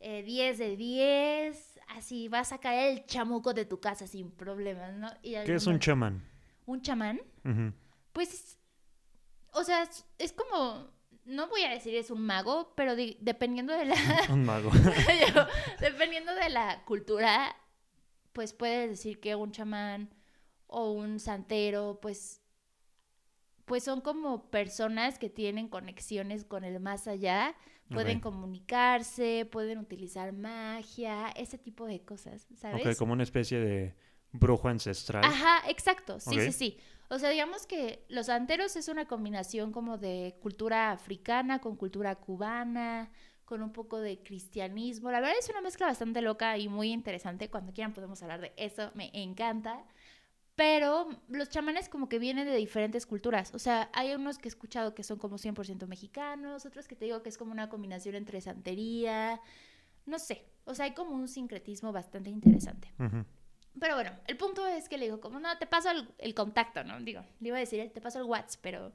eh, 0.00 0.22
10 0.22 0.58
de 0.58 0.76
10, 0.76 1.80
así 1.88 2.28
vas 2.28 2.52
a 2.52 2.58
caer 2.58 2.96
el 2.96 3.04
chamuco 3.04 3.52
de 3.52 3.66
tu 3.66 3.78
casa 3.78 4.06
sin 4.06 4.30
problemas, 4.30 4.94
¿no? 4.94 5.10
Y 5.22 5.34
¿Qué 5.44 5.54
es 5.54 5.66
un 5.66 5.78
chamán? 5.78 6.22
¿Un 6.64 6.80
chamán? 6.80 7.20
Pues, 8.14 8.58
o 9.56 9.64
sea, 9.64 9.82
es, 9.82 10.04
es 10.18 10.32
como, 10.32 10.90
no 11.24 11.48
voy 11.48 11.62
a 11.64 11.70
decir 11.70 11.94
es 11.94 12.10
un 12.10 12.22
mago, 12.22 12.72
pero 12.76 12.94
di- 12.94 13.16
dependiendo 13.20 13.72
de 13.72 13.86
la, 13.86 13.94
Un 14.30 14.44
mago. 14.44 14.70
yo, 14.72 15.46
dependiendo 15.80 16.34
de 16.34 16.48
la 16.50 16.84
cultura, 16.84 17.56
pues 18.32 18.52
puedes 18.52 18.90
decir 18.90 19.18
que 19.20 19.34
un 19.34 19.50
chamán 19.52 20.14
o 20.66 20.90
un 20.92 21.18
santero, 21.20 21.98
pues, 22.00 22.42
pues 23.64 23.82
son 23.82 24.00
como 24.00 24.50
personas 24.50 25.18
que 25.18 25.28
tienen 25.28 25.68
conexiones 25.68 26.44
con 26.44 26.62
el 26.64 26.78
más 26.80 27.08
allá, 27.08 27.54
pueden 27.88 28.20
comunicarse, 28.20 29.48
pueden 29.50 29.78
utilizar 29.78 30.32
magia, 30.32 31.28
ese 31.30 31.56
tipo 31.56 31.86
de 31.86 32.00
cosas, 32.04 32.46
¿sabes? 32.56 32.86
Ok, 32.86 32.96
como 32.98 33.12
una 33.12 33.22
especie 33.22 33.58
de 33.60 33.94
brujo 34.32 34.68
ancestral. 34.68 35.24
Ajá, 35.24 35.68
exacto, 35.68 36.18
sí, 36.20 36.38
sí, 36.40 36.52
sí. 36.52 36.78
O 37.08 37.18
sea, 37.18 37.30
digamos 37.30 37.66
que 37.66 38.04
los 38.08 38.26
santeros 38.26 38.76
es 38.76 38.88
una 38.88 39.06
combinación 39.06 39.72
como 39.72 39.98
de 39.98 40.36
cultura 40.40 40.90
africana 40.90 41.60
con 41.60 41.76
cultura 41.76 42.16
cubana, 42.16 43.10
con 43.44 43.62
un 43.62 43.72
poco 43.72 44.00
de 44.00 44.22
cristianismo. 44.22 45.10
La 45.10 45.20
verdad 45.20 45.36
es 45.38 45.48
una 45.48 45.60
mezcla 45.60 45.86
bastante 45.86 46.20
loca 46.20 46.58
y 46.58 46.68
muy 46.68 46.90
interesante. 46.92 47.48
Cuando 47.48 47.72
quieran 47.72 47.94
podemos 47.94 48.22
hablar 48.22 48.40
de 48.40 48.52
eso, 48.56 48.90
me 48.94 49.10
encanta. 49.14 49.84
Pero 50.56 51.08
los 51.28 51.50
chamanes 51.50 51.88
como 51.88 52.08
que 52.08 52.18
vienen 52.18 52.46
de 52.46 52.56
diferentes 52.56 53.06
culturas. 53.06 53.54
O 53.54 53.58
sea, 53.58 53.90
hay 53.92 54.14
unos 54.14 54.38
que 54.38 54.48
he 54.48 54.50
escuchado 54.50 54.94
que 54.94 55.04
son 55.04 55.18
como 55.18 55.36
100% 55.38 55.86
mexicanos, 55.86 56.64
otros 56.66 56.88
que 56.88 56.96
te 56.96 57.04
digo 57.04 57.22
que 57.22 57.28
es 57.28 57.38
como 57.38 57.52
una 57.52 57.68
combinación 57.68 58.14
entre 58.14 58.40
santería, 58.40 59.40
no 60.06 60.18
sé. 60.18 60.46
O 60.64 60.74
sea, 60.74 60.86
hay 60.86 60.94
como 60.94 61.14
un 61.14 61.28
sincretismo 61.28 61.92
bastante 61.92 62.30
interesante. 62.30 62.92
Ujú. 62.98 63.24
Pero 63.78 63.94
bueno, 63.94 64.10
el 64.26 64.36
punto 64.36 64.66
es 64.66 64.88
que 64.88 64.96
le 64.96 65.06
digo, 65.06 65.20
como 65.20 65.38
no, 65.38 65.56
te 65.58 65.66
paso 65.66 65.90
el, 66.18 66.34
contacto, 66.34 66.82
¿no? 66.84 66.98
Digo, 67.00 67.22
le 67.40 67.48
iba 67.48 67.56
a 67.56 67.60
decir, 67.60 67.90
te 67.92 68.00
paso 68.00 68.18
el 68.18 68.24
WhatsApp, 68.24 68.60
pero 68.62 68.92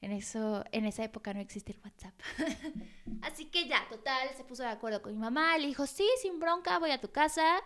en, 0.00 0.12
eso, 0.12 0.64
en 0.72 0.86
esa 0.86 1.04
época 1.04 1.34
no 1.34 1.40
existe 1.40 1.72
el 1.72 1.80
WhatsApp. 1.84 2.14
Así 3.22 3.46
que 3.46 3.68
ya, 3.68 3.86
total, 3.88 4.30
se 4.36 4.44
puso 4.44 4.62
de 4.62 4.70
acuerdo 4.70 5.02
con 5.02 5.12
mi 5.12 5.18
mamá, 5.18 5.58
le 5.58 5.66
dijo, 5.66 5.86
sí, 5.86 6.08
sin 6.20 6.38
bronca, 6.40 6.78
voy 6.78 6.90
a 6.92 7.00
tu 7.00 7.10
casa, 7.10 7.62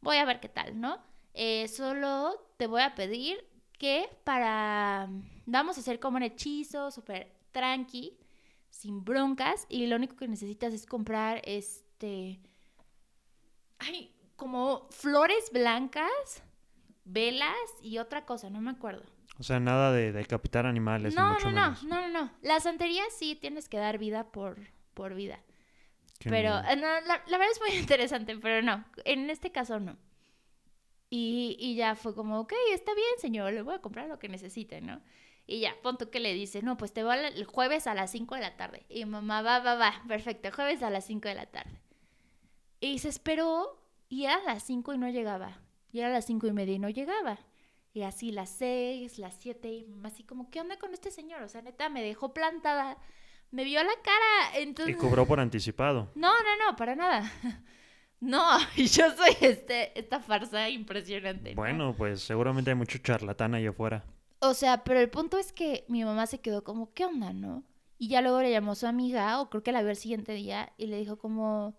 voy 0.00 0.16
a 0.16 0.24
ver 0.24 0.40
qué 0.40 0.48
tal, 0.48 0.80
¿no? 0.80 1.00
Eh, 1.34 1.68
solo 1.68 2.52
te 2.56 2.66
voy 2.66 2.82
a 2.82 2.94
pedir 2.94 3.46
que 3.78 4.10
para... 4.24 5.08
Vamos 5.46 5.76
a 5.76 5.80
hacer 5.80 6.00
como 6.00 6.16
un 6.16 6.24
hechizo 6.24 6.90
súper 6.90 7.32
tranqui, 7.52 8.18
sin 8.70 9.04
broncas, 9.04 9.66
y 9.68 9.86
lo 9.86 9.96
único 9.96 10.16
que 10.16 10.26
necesitas 10.26 10.74
es 10.74 10.84
comprar 10.84 11.40
este... 11.44 12.40
Ay, 13.78 14.12
como 14.38 14.86
flores 14.90 15.50
blancas, 15.52 16.42
velas 17.04 17.52
y 17.82 17.98
otra 17.98 18.24
cosa, 18.24 18.48
no 18.48 18.60
me 18.62 18.70
acuerdo. 18.70 19.02
O 19.38 19.42
sea, 19.42 19.60
nada 19.60 19.92
de 19.92 20.12
decapitar 20.12 20.64
animales, 20.64 21.14
ni 21.14 21.20
No, 21.20 21.32
mucho 21.34 21.50
no, 21.50 21.56
no, 21.56 21.62
menos. 21.62 21.84
no, 21.84 22.00
no, 22.00 22.08
no. 22.08 22.32
La 22.40 22.60
santería 22.60 23.02
sí 23.10 23.34
tienes 23.34 23.68
que 23.68 23.76
dar 23.78 23.98
vida 23.98 24.30
por, 24.30 24.56
por 24.94 25.14
vida. 25.14 25.40
Qué 26.20 26.30
pero 26.30 26.58
eh, 26.60 26.76
no, 26.76 26.86
la, 26.86 27.22
la 27.26 27.38
verdad 27.38 27.50
es 27.52 27.60
muy 27.60 27.70
interesante, 27.78 28.38
pero 28.38 28.62
no, 28.62 28.84
en 29.04 29.28
este 29.28 29.52
caso 29.52 29.80
no. 29.80 29.98
Y, 31.10 31.56
y 31.58 31.74
ya 31.74 31.96
fue 31.96 32.14
como, 32.14 32.38
ok, 32.40 32.52
está 32.72 32.94
bien, 32.94 33.08
señor, 33.18 33.52
le 33.52 33.62
voy 33.62 33.74
a 33.74 33.80
comprar 33.80 34.08
lo 34.08 34.18
que 34.18 34.28
necesite, 34.28 34.80
¿no? 34.80 35.00
Y 35.46 35.60
ya, 35.60 35.74
pon 35.82 35.98
tú 35.98 36.10
que 36.10 36.20
le 36.20 36.32
dice, 36.34 36.62
no, 36.62 36.76
pues 36.76 36.92
te 36.92 37.02
voy 37.02 37.16
el 37.16 37.44
jueves 37.44 37.86
a 37.88 37.94
las 37.94 38.12
5 38.12 38.36
de 38.36 38.40
la 38.42 38.56
tarde. 38.56 38.86
Y 38.88 39.04
mamá, 39.04 39.42
va, 39.42 39.58
va, 39.60 39.74
va, 39.74 40.02
perfecto, 40.06 40.50
jueves 40.54 40.82
a 40.82 40.90
las 40.90 41.06
5 41.06 41.26
de 41.28 41.34
la 41.34 41.46
tarde. 41.46 41.80
Y 42.80 42.98
se 42.98 43.08
esperó 43.08 43.80
y 44.08 44.24
era 44.24 44.42
las 44.44 44.62
5 44.64 44.94
y 44.94 44.98
no 44.98 45.08
llegaba. 45.08 45.60
Y 45.92 46.00
era 46.00 46.10
las 46.10 46.26
5 46.26 46.46
y 46.46 46.52
media 46.52 46.74
y 46.74 46.78
no 46.78 46.88
llegaba. 46.88 47.38
Y 47.92 48.02
así 48.02 48.30
las 48.30 48.50
6, 48.50 49.18
las 49.18 49.34
7 49.38 49.68
y 49.68 49.86
así 50.04 50.22
como, 50.24 50.50
¿qué 50.50 50.60
onda 50.60 50.78
con 50.78 50.92
este 50.92 51.10
señor? 51.10 51.42
O 51.42 51.48
sea, 51.48 51.62
neta, 51.62 51.88
me 51.88 52.02
dejó 52.02 52.34
plantada, 52.34 52.98
me 53.50 53.64
vio 53.64 53.82
la 53.82 53.94
cara, 54.02 54.58
entonces... 54.58 54.94
Y 54.94 54.98
cobró 54.98 55.26
por 55.26 55.40
anticipado. 55.40 56.10
No, 56.14 56.32
no, 56.32 56.66
no, 56.66 56.76
para 56.76 56.94
nada. 56.94 57.30
No, 58.20 58.58
yo 58.76 59.14
soy 59.14 59.36
este, 59.40 59.98
esta 59.98 60.20
farsa 60.20 60.68
impresionante. 60.68 61.50
¿no? 61.50 61.56
Bueno, 61.56 61.94
pues 61.96 62.20
seguramente 62.20 62.70
hay 62.70 62.76
mucho 62.76 62.98
charlatán 62.98 63.54
ahí 63.54 63.66
afuera. 63.66 64.04
O 64.40 64.54
sea, 64.54 64.84
pero 64.84 65.00
el 65.00 65.10
punto 65.10 65.38
es 65.38 65.52
que 65.52 65.84
mi 65.88 66.04
mamá 66.04 66.26
se 66.26 66.40
quedó 66.40 66.64
como, 66.64 66.92
¿qué 66.94 67.04
onda, 67.04 67.32
no? 67.32 67.64
Y 67.96 68.08
ya 68.08 68.20
luego 68.20 68.40
le 68.40 68.50
llamó 68.50 68.72
a 68.72 68.76
su 68.76 68.86
amiga, 68.86 69.40
o 69.40 69.50
creo 69.50 69.62
que 69.62 69.72
la 69.72 69.82
vio 69.82 69.90
el 69.90 69.96
siguiente 69.96 70.32
día, 70.32 70.72
y 70.78 70.86
le 70.86 70.98
dijo 70.98 71.18
como, 71.18 71.76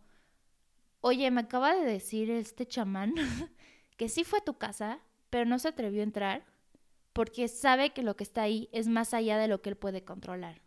oye, 1.01 1.29
me 1.31 1.41
acaba 1.41 1.73
de 1.75 1.85
decir 1.85 2.29
este 2.29 2.65
chamán 2.65 3.13
que 3.97 4.09
sí 4.09 4.23
fue 4.23 4.39
a 4.39 4.43
tu 4.43 4.57
casa, 4.57 4.99
pero 5.29 5.45
no 5.45 5.59
se 5.59 5.67
atrevió 5.67 6.01
a 6.01 6.03
entrar 6.03 6.45
porque 7.13 7.47
sabe 7.47 7.91
que 7.91 8.03
lo 8.03 8.15
que 8.15 8.23
está 8.23 8.43
ahí 8.43 8.69
es 8.71 8.87
más 8.87 9.13
allá 9.13 9.37
de 9.37 9.47
lo 9.47 9.61
que 9.61 9.69
él 9.69 9.75
puede 9.75 10.03
controlar. 10.03 10.61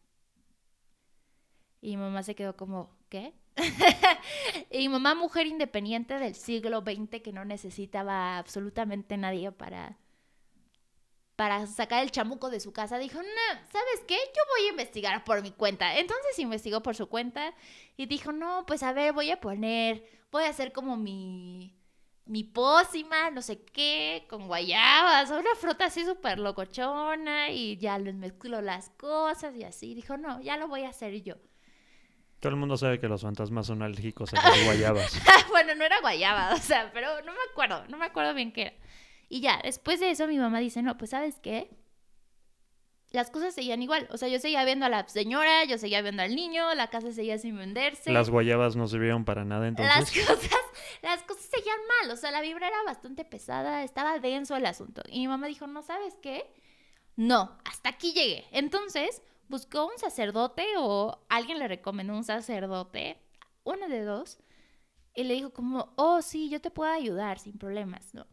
Y 1.80 1.96
mi 1.96 2.02
mamá 2.02 2.22
se 2.22 2.34
quedó 2.34 2.56
como, 2.56 2.96
¿qué? 3.08 3.34
y 4.70 4.78
mi 4.78 4.88
mamá, 4.88 5.14
mujer 5.14 5.46
independiente 5.46 6.18
del 6.18 6.34
siglo 6.34 6.82
XX 6.82 7.22
que 7.22 7.32
no 7.32 7.44
necesitaba 7.44 8.38
absolutamente 8.38 9.16
nadie 9.16 9.50
para, 9.50 9.98
para 11.42 11.66
sacar 11.66 12.04
el 12.04 12.12
chamuco 12.12 12.50
de 12.50 12.60
su 12.60 12.72
casa, 12.72 12.98
dijo, 12.98 13.20
no, 13.20 13.60
¿sabes 13.72 14.04
qué? 14.06 14.14
Yo 14.14 14.42
voy 14.56 14.68
a 14.68 14.70
investigar 14.70 15.24
por 15.24 15.42
mi 15.42 15.50
cuenta. 15.50 15.98
Entonces 15.98 16.38
investigó 16.38 16.84
por 16.84 16.94
su 16.94 17.08
cuenta 17.08 17.52
y 17.96 18.06
dijo, 18.06 18.30
no, 18.30 18.64
pues 18.64 18.84
a 18.84 18.92
ver, 18.92 19.12
voy 19.12 19.32
a 19.32 19.40
poner, 19.40 20.06
voy 20.30 20.44
a 20.44 20.50
hacer 20.50 20.70
como 20.70 20.96
mi, 20.96 21.74
mi 22.26 22.44
pócima, 22.44 23.32
no 23.32 23.42
sé 23.42 23.64
qué, 23.64 24.24
con 24.30 24.46
guayabas, 24.46 25.32
una 25.32 25.56
fruta 25.56 25.86
así 25.86 26.04
súper 26.04 26.38
locochona 26.38 27.50
y 27.50 27.76
ya 27.76 27.98
les 27.98 28.14
mezclo 28.14 28.62
las 28.62 28.90
cosas 28.90 29.56
y 29.56 29.64
así. 29.64 29.96
Dijo, 29.96 30.16
no, 30.16 30.40
ya 30.42 30.56
lo 30.56 30.68
voy 30.68 30.84
a 30.84 30.90
hacer 30.90 31.24
yo. 31.24 31.34
Todo 32.38 32.50
el 32.50 32.56
mundo 32.56 32.76
sabe 32.76 33.00
que 33.00 33.08
los 33.08 33.22
fantasmas 33.22 33.66
son 33.66 33.82
alérgicos 33.82 34.32
a 34.32 34.36
las 34.48 34.64
guayabas. 34.64 35.20
bueno, 35.50 35.74
no 35.74 35.82
era 35.82 36.00
guayaba, 36.00 36.54
o 36.54 36.58
sea, 36.58 36.92
pero 36.92 37.20
no 37.22 37.32
me 37.32 37.40
acuerdo, 37.50 37.84
no 37.88 37.98
me 37.98 38.04
acuerdo 38.04 38.32
bien 38.32 38.52
qué 38.52 38.62
era. 38.62 38.76
Y 39.32 39.40
ya, 39.40 39.58
después 39.64 39.98
de 39.98 40.10
eso 40.10 40.26
mi 40.26 40.36
mamá 40.36 40.58
dice, 40.58 40.82
no, 40.82 40.98
pues 40.98 41.12
sabes 41.12 41.38
qué, 41.40 41.70
las 43.12 43.30
cosas 43.30 43.54
seguían 43.54 43.80
igual. 43.80 44.06
O 44.10 44.18
sea, 44.18 44.28
yo 44.28 44.38
seguía 44.38 44.62
viendo 44.62 44.84
a 44.84 44.90
la 44.90 45.08
señora, 45.08 45.64
yo 45.64 45.78
seguía 45.78 46.02
viendo 46.02 46.22
al 46.22 46.36
niño, 46.36 46.74
la 46.74 46.88
casa 46.88 47.12
seguía 47.12 47.38
sin 47.38 47.56
venderse. 47.56 48.12
Las 48.12 48.28
guayabas 48.28 48.76
no 48.76 48.86
sirvieron 48.88 49.24
para 49.24 49.46
nada 49.46 49.68
entonces. 49.68 49.96
Las 49.96 50.10
cosas, 50.28 50.50
las 51.00 51.22
cosas 51.22 51.46
seguían 51.46 51.78
mal, 52.02 52.10
o 52.10 52.16
sea, 52.16 52.30
la 52.30 52.42
vibra 52.42 52.68
era 52.68 52.82
bastante 52.84 53.24
pesada, 53.24 53.84
estaba 53.84 54.18
denso 54.18 54.54
el 54.54 54.66
asunto. 54.66 55.00
Y 55.08 55.20
mi 55.20 55.28
mamá 55.28 55.46
dijo, 55.46 55.66
no, 55.66 55.80
¿sabes 55.80 56.14
qué? 56.20 56.52
No, 57.16 57.56
hasta 57.64 57.88
aquí 57.88 58.12
llegué. 58.12 58.44
Entonces, 58.50 59.22
buscó 59.48 59.86
un 59.86 59.96
sacerdote 59.96 60.66
o 60.76 61.24
alguien 61.30 61.58
le 61.58 61.68
recomendó 61.68 62.14
un 62.14 62.24
sacerdote, 62.24 63.18
uno 63.64 63.88
de 63.88 64.04
dos, 64.04 64.40
y 65.14 65.24
le 65.24 65.32
dijo 65.32 65.54
como, 65.54 65.94
oh, 65.96 66.20
sí, 66.20 66.50
yo 66.50 66.60
te 66.60 66.70
puedo 66.70 66.92
ayudar 66.92 67.38
sin 67.38 67.56
problemas, 67.56 68.12
¿no? 68.12 68.26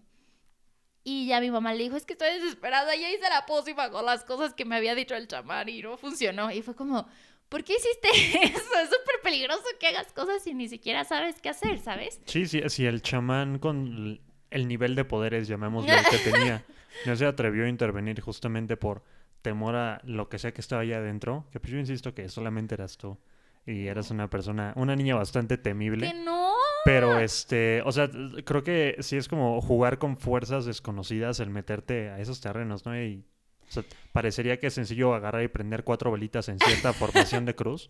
Y 1.09 1.25
ya 1.25 1.41
mi 1.41 1.49
mamá 1.49 1.73
le 1.73 1.85
dijo, 1.85 1.95
es 1.95 2.05
que 2.05 2.13
estoy 2.13 2.31
desesperada, 2.35 2.95
ya 2.95 3.09
hice 3.09 3.27
la 3.29 3.47
pócima 3.47 3.89
con 3.89 4.05
las 4.05 4.23
cosas 4.23 4.53
que 4.53 4.63
me 4.63 4.75
había 4.75 4.93
dicho 4.93 5.15
el 5.15 5.27
chamán 5.27 5.67
y 5.67 5.81
no 5.81 5.97
funcionó. 5.97 6.51
Y 6.51 6.61
fue 6.61 6.75
como, 6.75 7.07
¿por 7.49 7.63
qué 7.63 7.73
hiciste 7.73 8.09
eso? 8.43 8.79
Es 8.79 8.89
súper 8.89 9.15
peligroso 9.23 9.63
que 9.79 9.87
hagas 9.87 10.13
cosas 10.13 10.45
y 10.45 10.53
ni 10.53 10.69
siquiera 10.69 11.03
sabes 11.05 11.41
qué 11.41 11.49
hacer, 11.49 11.79
¿sabes? 11.79 12.21
Sí, 12.25 12.45
sí, 12.45 12.61
si 12.67 12.85
el 12.85 13.01
chamán 13.01 13.57
con 13.57 14.19
el 14.51 14.67
nivel 14.67 14.93
de 14.93 15.03
poderes, 15.03 15.47
llamémoslo, 15.47 15.91
que 16.11 16.17
tenía, 16.31 16.63
no 17.07 17.15
se 17.15 17.25
atrevió 17.25 17.65
a 17.65 17.69
intervenir 17.69 18.21
justamente 18.21 18.77
por 18.77 19.03
temor 19.41 19.75
a 19.75 20.01
lo 20.03 20.29
que 20.29 20.37
sea 20.37 20.53
que 20.53 20.61
estaba 20.61 20.83
allá 20.83 20.97
adentro, 20.97 21.47
que 21.51 21.59
pues 21.59 21.73
yo 21.73 21.79
insisto 21.79 22.13
que 22.13 22.29
solamente 22.29 22.75
eras 22.75 22.97
tú 22.97 23.17
y 23.65 23.87
eras 23.87 24.11
una 24.11 24.29
persona, 24.29 24.73
una 24.75 24.95
niña 24.95 25.15
bastante 25.15 25.57
temible. 25.57 26.11
Que 26.11 26.13
no. 26.13 26.53
Pero 26.85 27.19
este, 27.19 27.81
o 27.85 27.91
sea, 27.91 28.09
creo 28.45 28.63
que 28.63 28.95
sí 28.99 29.17
es 29.17 29.27
como 29.27 29.61
jugar 29.61 29.99
con 29.99 30.17
fuerzas 30.17 30.65
desconocidas 30.65 31.39
el 31.39 31.49
meterte 31.49 32.09
a 32.09 32.19
esos 32.19 32.41
terrenos, 32.41 32.85
¿no? 32.85 32.99
Y 32.99 33.23
o 33.67 33.71
sea, 33.71 33.83
parecería 34.13 34.59
que 34.59 34.67
es 34.67 34.73
sencillo 34.73 35.13
agarrar 35.13 35.43
y 35.43 35.47
prender 35.47 35.83
cuatro 35.83 36.11
velitas 36.11 36.49
en 36.49 36.57
cierta 36.59 36.93
formación 36.93 37.45
de 37.45 37.55
cruz, 37.55 37.89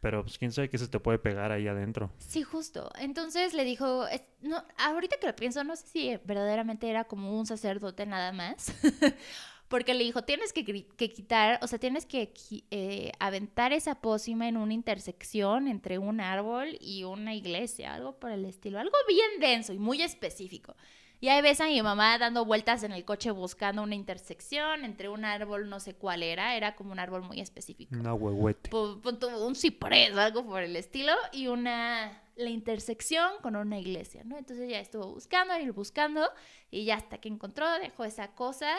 pero 0.00 0.22
pues 0.22 0.38
quién 0.38 0.52
sabe 0.52 0.68
qué 0.70 0.78
se 0.78 0.86
te 0.88 1.00
puede 1.00 1.18
pegar 1.18 1.50
ahí 1.50 1.66
adentro. 1.66 2.12
Sí, 2.18 2.42
justo. 2.42 2.90
Entonces 3.00 3.54
le 3.54 3.64
dijo, 3.64 4.06
es- 4.06 4.22
no, 4.42 4.62
ahorita 4.76 5.16
que 5.20 5.26
lo 5.26 5.34
pienso, 5.34 5.64
no 5.64 5.74
sé 5.74 5.86
si 5.88 6.16
verdaderamente 6.24 6.88
era 6.88 7.04
como 7.04 7.36
un 7.36 7.46
sacerdote 7.46 8.06
nada 8.06 8.30
más. 8.32 8.72
Porque 9.68 9.94
le 9.94 10.04
dijo, 10.04 10.22
tienes 10.22 10.52
que, 10.52 10.64
quitar, 10.64 11.58
o 11.62 11.66
sea, 11.66 11.78
tienes 11.78 12.06
que 12.06 12.32
eh, 12.70 13.12
aventar 13.18 13.72
esa 13.72 13.96
pócima 13.96 14.48
en 14.48 14.56
una 14.56 14.72
intersección 14.72 15.68
entre 15.68 15.98
un 15.98 16.20
árbol 16.20 16.78
y 16.80 17.04
una 17.04 17.34
iglesia, 17.34 17.94
algo 17.94 18.18
por 18.18 18.30
el 18.30 18.46
estilo, 18.46 18.78
algo 18.78 18.96
bien 19.06 19.40
denso 19.40 19.72
y 19.72 19.78
muy 19.78 20.00
específico. 20.00 20.74
Y 21.20 21.28
ahí 21.28 21.42
ves 21.42 21.60
a 21.60 21.66
mi 21.66 21.82
mamá 21.82 22.16
dando 22.16 22.44
vueltas 22.44 22.84
en 22.84 22.92
el 22.92 23.04
coche 23.04 23.32
buscando 23.32 23.82
una 23.82 23.96
intersección 23.96 24.84
entre 24.84 25.08
un 25.08 25.24
árbol, 25.24 25.68
no 25.68 25.80
sé 25.80 25.94
cuál 25.94 26.22
era, 26.22 26.54
era 26.56 26.76
como 26.76 26.92
un 26.92 27.00
árbol 27.00 27.22
muy 27.22 27.40
específico 27.40 27.96
Una 27.98 28.14
huehuete. 28.14 28.70
un 28.72 29.54
ciprés 29.56 30.16
algo 30.16 30.46
por 30.46 30.62
el 30.62 30.76
estilo 30.76 31.12
y 31.32 31.48
una 31.48 32.22
la 32.36 32.50
intersección 32.50 33.32
con 33.42 33.56
una 33.56 33.80
iglesia, 33.80 34.22
¿no? 34.22 34.38
Entonces 34.38 34.70
ya 34.70 34.78
estuvo 34.78 35.12
buscando 35.12 35.58
y 35.58 35.68
buscando 35.70 36.30
y 36.70 36.84
ya 36.84 36.94
hasta 36.94 37.18
que 37.18 37.28
encontró 37.28 37.68
dejó 37.80 38.04
esa 38.04 38.28
cosa 38.28 38.70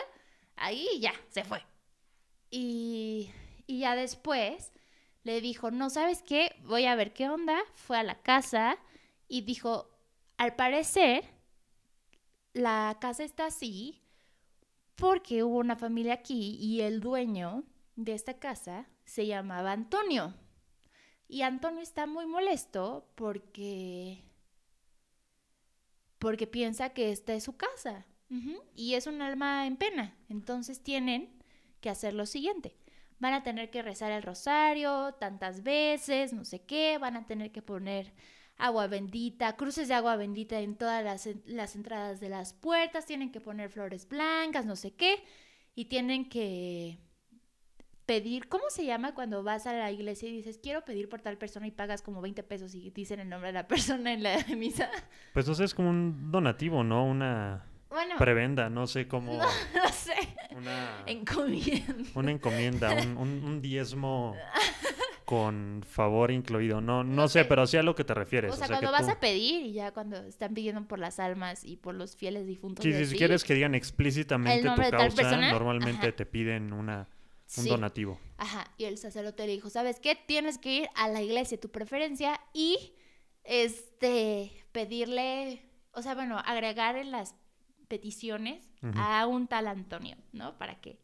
ahí 0.60 0.86
ya 1.00 1.12
se 1.30 1.42
fue. 1.44 1.62
Y, 2.50 3.30
y 3.66 3.80
ya 3.80 3.96
después 3.96 4.72
le 5.24 5.40
dijo, 5.40 5.70
no, 5.70 5.90
¿sabes 5.90 6.22
qué? 6.22 6.56
Voy 6.64 6.86
a 6.86 6.94
ver 6.94 7.12
qué 7.12 7.28
onda. 7.28 7.58
Fue 7.74 7.98
a 7.98 8.02
la 8.02 8.22
casa 8.22 8.78
y 9.28 9.42
dijo, 9.42 9.90
al 10.36 10.54
parecer, 10.54 11.24
la 12.52 12.96
casa 13.00 13.24
está 13.24 13.46
así 13.46 14.00
porque 14.96 15.42
hubo 15.42 15.58
una 15.58 15.76
familia 15.76 16.14
aquí 16.14 16.56
y 16.60 16.82
el 16.82 17.00
dueño 17.00 17.64
de 17.96 18.14
esta 18.14 18.38
casa 18.38 18.86
se 19.04 19.26
llamaba 19.26 19.72
Antonio. 19.72 20.34
Y 21.28 21.42
Antonio 21.42 21.80
está 21.80 22.06
muy 22.06 22.26
molesto 22.26 23.06
porque 23.14 24.24
porque 26.18 26.46
piensa 26.46 26.90
que 26.90 27.10
esta 27.12 27.32
es 27.32 27.44
su 27.44 27.56
casa. 27.56 28.04
Ujú, 28.30 28.62
Y 28.74 28.94
es 28.94 29.06
un 29.06 29.20
alma 29.22 29.66
en 29.66 29.76
pena. 29.76 30.14
Entonces 30.28 30.82
tienen 30.82 31.30
que 31.80 31.90
hacer 31.90 32.14
lo 32.14 32.26
siguiente. 32.26 32.76
Van 33.18 33.34
a 33.34 33.42
tener 33.42 33.70
que 33.70 33.82
rezar 33.82 34.12
el 34.12 34.22
rosario 34.22 35.14
tantas 35.20 35.62
veces, 35.62 36.32
no 36.32 36.44
sé 36.44 36.62
qué. 36.62 36.98
Van 36.98 37.16
a 37.16 37.26
tener 37.26 37.52
que 37.52 37.60
poner 37.62 38.12
agua 38.56 38.86
bendita, 38.86 39.56
cruces 39.56 39.88
de 39.88 39.94
agua 39.94 40.16
bendita 40.16 40.60
en 40.60 40.76
todas 40.76 41.04
las, 41.04 41.28
las 41.46 41.74
entradas 41.74 42.20
de 42.20 42.28
las 42.28 42.52
puertas. 42.52 43.06
Tienen 43.06 43.32
que 43.32 43.40
poner 43.40 43.70
flores 43.70 44.08
blancas, 44.08 44.64
no 44.64 44.76
sé 44.76 44.94
qué. 44.94 45.22
Y 45.74 45.86
tienen 45.86 46.28
que 46.28 46.98
pedir, 48.06 48.48
¿cómo 48.48 48.64
se 48.70 48.84
llama 48.84 49.14
cuando 49.14 49.44
vas 49.44 49.66
a 49.66 49.72
la 49.72 49.90
iglesia 49.92 50.28
y 50.28 50.32
dices, 50.32 50.58
quiero 50.58 50.84
pedir 50.84 51.08
por 51.08 51.20
tal 51.20 51.38
persona 51.38 51.68
y 51.68 51.70
pagas 51.70 52.02
como 52.02 52.20
20 52.20 52.42
pesos 52.42 52.74
y 52.74 52.90
dicen 52.90 53.20
el 53.20 53.28
nombre 53.28 53.48
de 53.48 53.52
la 53.52 53.68
persona 53.68 54.12
en 54.12 54.22
la 54.22 54.44
misa? 54.56 54.90
Pues 55.32 55.46
no 55.46 55.54
sé, 55.54 55.64
es 55.64 55.74
como 55.74 55.90
un 55.90 56.32
donativo, 56.32 56.82
¿no? 56.82 57.04
Una 57.04 57.69
Bueno, 57.90 58.14
prebenda, 58.18 58.70
no 58.70 58.86
sé 58.86 59.06
cómo. 59.08 59.36
no 59.74 59.88
sé, 59.92 60.14
Una, 60.56 61.02
encomienda. 61.06 61.94
una 62.14 62.30
encomienda, 62.30 62.92
un, 62.94 63.16
un- 63.16 63.44
un 63.44 63.60
diezmo 63.60 64.36
con 65.24 65.82
favor 65.86 66.30
incluido. 66.30 66.80
No, 66.80 67.04
no, 67.04 67.14
No 67.22 67.28
sé, 67.28 67.40
sé. 67.42 67.44
pero 67.46 67.66
sí 67.66 67.76
a 67.76 67.82
lo 67.82 67.94
que 67.94 68.04
te 68.04 68.14
refieres. 68.14 68.52
O 68.52 68.56
sea, 68.56 68.68
cuando 68.68 68.90
vas 68.92 69.06
tú- 69.06 69.12
a 69.12 69.20
pedir 69.20 69.66
y 69.66 69.72
ya 69.72 69.92
cuando 69.92 70.16
están 70.18 70.54
pidiendo 70.54 70.86
por 70.86 70.98
las 70.98 71.18
almas 71.20 71.64
y 71.64 71.76
por 71.76 71.94
los 71.94 72.16
fieles 72.16 72.46
difuntos. 72.46 72.82
Sí, 72.84 73.04
si 73.06 73.16
quieres 73.16 73.44
que 73.44 73.54
digan 73.54 73.74
explícitamente 73.74 74.68
tu 74.68 74.90
causa, 74.90 75.36
normalmente 75.52 76.08
ajá. 76.08 76.16
te 76.16 76.26
piden 76.26 76.72
una, 76.72 77.08
un 77.56 77.64
sí, 77.64 77.68
donativo. 77.68 78.20
Ajá, 78.38 78.66
y 78.78 78.84
el 78.84 78.98
sacerdote 78.98 79.46
le 79.46 79.52
dijo, 79.52 79.68
¿sabes 79.70 80.00
qué? 80.00 80.14
Tienes 80.16 80.58
que 80.58 80.74
ir 80.74 80.88
a 80.94 81.08
la 81.08 81.22
iglesia 81.22 81.56
de 81.56 81.60
tu 81.62 81.70
preferencia 81.70 82.40
y 82.52 82.94
este 83.44 84.52
pedirle, 84.72 85.62
o 85.92 86.02
sea, 86.02 86.14
bueno, 86.14 86.38
agregar 86.38 86.96
en 86.96 87.10
las 87.10 87.34
peticiones 87.90 88.64
a 88.94 89.26
un 89.26 89.48
tal 89.48 89.66
Antonio, 89.66 90.16
¿no? 90.32 90.56
Para 90.56 90.80
que 90.80 90.98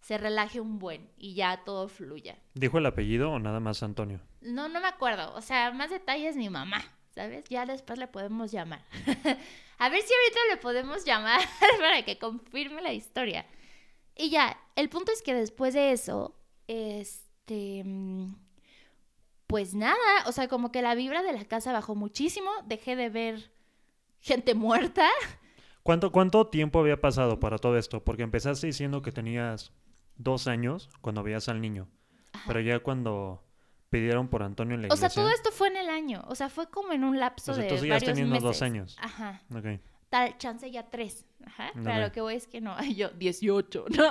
se 0.00 0.18
relaje 0.18 0.60
un 0.60 0.78
buen 0.78 1.10
y 1.16 1.34
ya 1.34 1.64
todo 1.64 1.88
fluya. 1.88 2.36
¿Dijo 2.52 2.76
el 2.76 2.84
apellido 2.84 3.32
o 3.32 3.38
nada 3.38 3.58
más 3.58 3.82
Antonio? 3.82 4.20
No, 4.42 4.68
no 4.68 4.80
me 4.80 4.86
acuerdo. 4.86 5.34
O 5.34 5.40
sea, 5.40 5.72
más 5.72 5.88
detalles 5.88 6.36
mi 6.36 6.50
mamá, 6.50 6.84
¿sabes? 7.14 7.44
Ya 7.48 7.64
después 7.64 7.98
le 7.98 8.06
podemos 8.06 8.52
llamar. 8.52 8.84
a 9.78 9.88
ver 9.88 10.02
si 10.02 10.12
ahorita 10.12 10.40
le 10.50 10.56
podemos 10.58 11.06
llamar 11.06 11.40
para 11.80 12.04
que 12.04 12.18
confirme 12.18 12.82
la 12.82 12.92
historia. 12.92 13.46
Y 14.14 14.28
ya, 14.28 14.60
el 14.76 14.90
punto 14.90 15.10
es 15.10 15.22
que 15.22 15.32
después 15.32 15.72
de 15.72 15.92
eso, 15.92 16.36
este, 16.68 17.82
pues 19.46 19.74
nada, 19.74 19.96
o 20.26 20.32
sea, 20.32 20.48
como 20.48 20.70
que 20.70 20.82
la 20.82 20.94
vibra 20.94 21.22
de 21.22 21.32
la 21.32 21.46
casa 21.46 21.72
bajó 21.72 21.94
muchísimo, 21.94 22.50
dejé 22.66 22.94
de 22.94 23.08
ver 23.08 23.52
gente 24.20 24.54
muerta. 24.54 25.08
¿Cuánto, 25.84 26.10
¿Cuánto 26.10 26.46
tiempo 26.46 26.80
había 26.80 26.98
pasado 26.98 27.38
para 27.38 27.58
todo 27.58 27.76
esto? 27.76 28.02
Porque 28.02 28.22
empezaste 28.22 28.66
diciendo 28.66 29.02
que 29.02 29.12
tenías 29.12 29.70
dos 30.16 30.48
años 30.48 30.88
cuando 31.02 31.22
veías 31.22 31.50
al 31.50 31.60
niño, 31.60 31.88
Ajá. 32.32 32.44
pero 32.46 32.60
ya 32.60 32.78
cuando 32.78 33.44
pidieron 33.90 34.28
por 34.28 34.42
Antonio 34.42 34.76
en 34.76 34.82
la 34.82 34.88
O 34.88 34.96
sea, 34.96 35.08
iglesia... 35.08 35.22
todo 35.22 35.30
esto 35.30 35.52
fue 35.52 35.68
en 35.68 35.76
el 35.76 35.90
año, 35.90 36.24
o 36.26 36.34
sea, 36.34 36.48
fue 36.48 36.70
como 36.70 36.92
en 36.92 37.04
un 37.04 37.20
lapso 37.20 37.52
O 37.52 37.54
sea, 37.54 37.64
de 37.64 37.68
tú 37.68 37.76
varios 37.76 38.02
teniendo 38.02 38.40
dos 38.40 38.62
años. 38.62 38.96
Ajá. 38.98 39.42
Ok. 39.54 39.78
Tal 40.08 40.38
chance 40.38 40.70
ya 40.70 40.88
tres. 40.88 41.26
Ajá. 41.44 41.70
Pero 41.74 41.98
lo 42.00 42.12
que 42.12 42.22
voy 42.22 42.36
es 42.36 42.46
que 42.46 42.62
no, 42.62 42.76
yo 42.96 43.10
18, 43.10 43.84
¿no? 43.94 44.10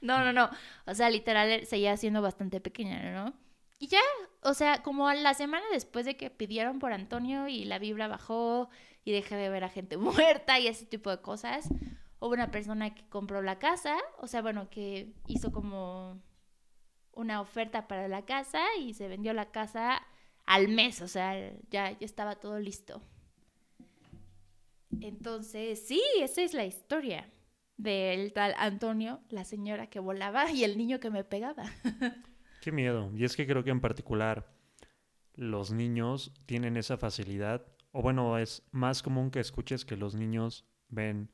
No, 0.00 0.24
no, 0.24 0.32
no. 0.32 0.50
O 0.86 0.94
sea, 0.94 1.08
literal 1.08 1.64
seguía 1.66 1.96
siendo 1.96 2.20
bastante 2.20 2.60
pequeña, 2.60 3.12
¿no? 3.12 3.32
Y 3.78 3.86
ya, 3.86 4.00
o 4.42 4.54
sea, 4.54 4.82
como 4.82 5.08
a 5.08 5.14
la 5.14 5.34
semana 5.34 5.64
después 5.72 6.04
de 6.04 6.16
que 6.16 6.30
pidieron 6.30 6.80
por 6.80 6.92
Antonio 6.92 7.46
y 7.46 7.64
la 7.64 7.78
vibra 7.78 8.08
bajó 8.08 8.70
y 9.04 9.12
dejé 9.12 9.36
de 9.36 9.48
ver 9.48 9.64
a 9.64 9.68
gente 9.68 9.96
muerta 9.98 10.58
y 10.58 10.68
ese 10.68 10.86
tipo 10.86 11.10
de 11.10 11.20
cosas, 11.20 11.68
hubo 12.20 12.30
una 12.30 12.50
persona 12.50 12.94
que 12.94 13.08
compró 13.08 13.42
la 13.42 13.58
casa, 13.58 13.96
o 14.18 14.26
sea, 14.26 14.42
bueno, 14.42 14.70
que 14.70 15.12
hizo 15.26 15.52
como 15.52 16.20
una 17.12 17.40
oferta 17.40 17.88
para 17.88 18.08
la 18.08 18.24
casa 18.24 18.62
y 18.78 18.94
se 18.94 19.08
vendió 19.08 19.32
la 19.32 19.50
casa 19.50 20.02
al 20.46 20.68
mes, 20.68 21.02
o 21.02 21.08
sea, 21.08 21.34
ya, 21.70 21.90
ya 21.90 21.96
estaba 22.00 22.36
todo 22.36 22.58
listo. 22.58 23.02
Entonces, 25.00 25.86
sí, 25.86 26.02
esa 26.20 26.42
es 26.42 26.54
la 26.54 26.64
historia 26.64 27.30
del 27.76 28.32
tal 28.32 28.54
Antonio, 28.58 29.20
la 29.28 29.44
señora 29.44 29.88
que 29.88 30.00
volaba 30.00 30.50
y 30.50 30.64
el 30.64 30.78
niño 30.78 31.00
que 31.00 31.10
me 31.10 31.24
pegaba. 31.24 31.64
Qué 32.60 32.70
miedo. 32.70 33.10
Y 33.16 33.24
es 33.24 33.36
que 33.36 33.46
creo 33.46 33.64
que 33.64 33.70
en 33.70 33.80
particular 33.80 34.52
los 35.34 35.72
niños 35.72 36.32
tienen 36.46 36.76
esa 36.76 36.96
facilidad, 36.96 37.66
o 37.92 38.02
bueno, 38.02 38.38
es 38.38 38.62
más 38.72 39.02
común 39.02 39.30
que 39.30 39.40
escuches 39.40 39.84
que 39.84 39.96
los 39.96 40.14
niños 40.14 40.64
ven 40.88 41.30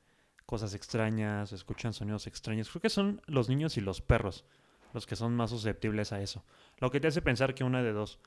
cosas 0.46 0.74
extrañas, 0.74 1.52
escuchan 1.52 1.92
sonidos 1.92 2.26
extraños. 2.26 2.68
Creo 2.70 2.82
que 2.82 2.90
son 2.90 3.22
los 3.26 3.48
niños 3.48 3.76
y 3.76 3.80
los 3.80 4.00
perros 4.00 4.44
los 4.92 5.06
que 5.06 5.16
son 5.16 5.34
más 5.34 5.50
susceptibles 5.50 6.12
a 6.12 6.20
eso. 6.20 6.44
Lo 6.78 6.90
que 6.90 7.00
te 7.00 7.08
hace 7.08 7.22
pensar 7.22 7.54
que 7.54 7.64
una 7.64 7.82
de 7.82 7.92
dos, 7.92 8.20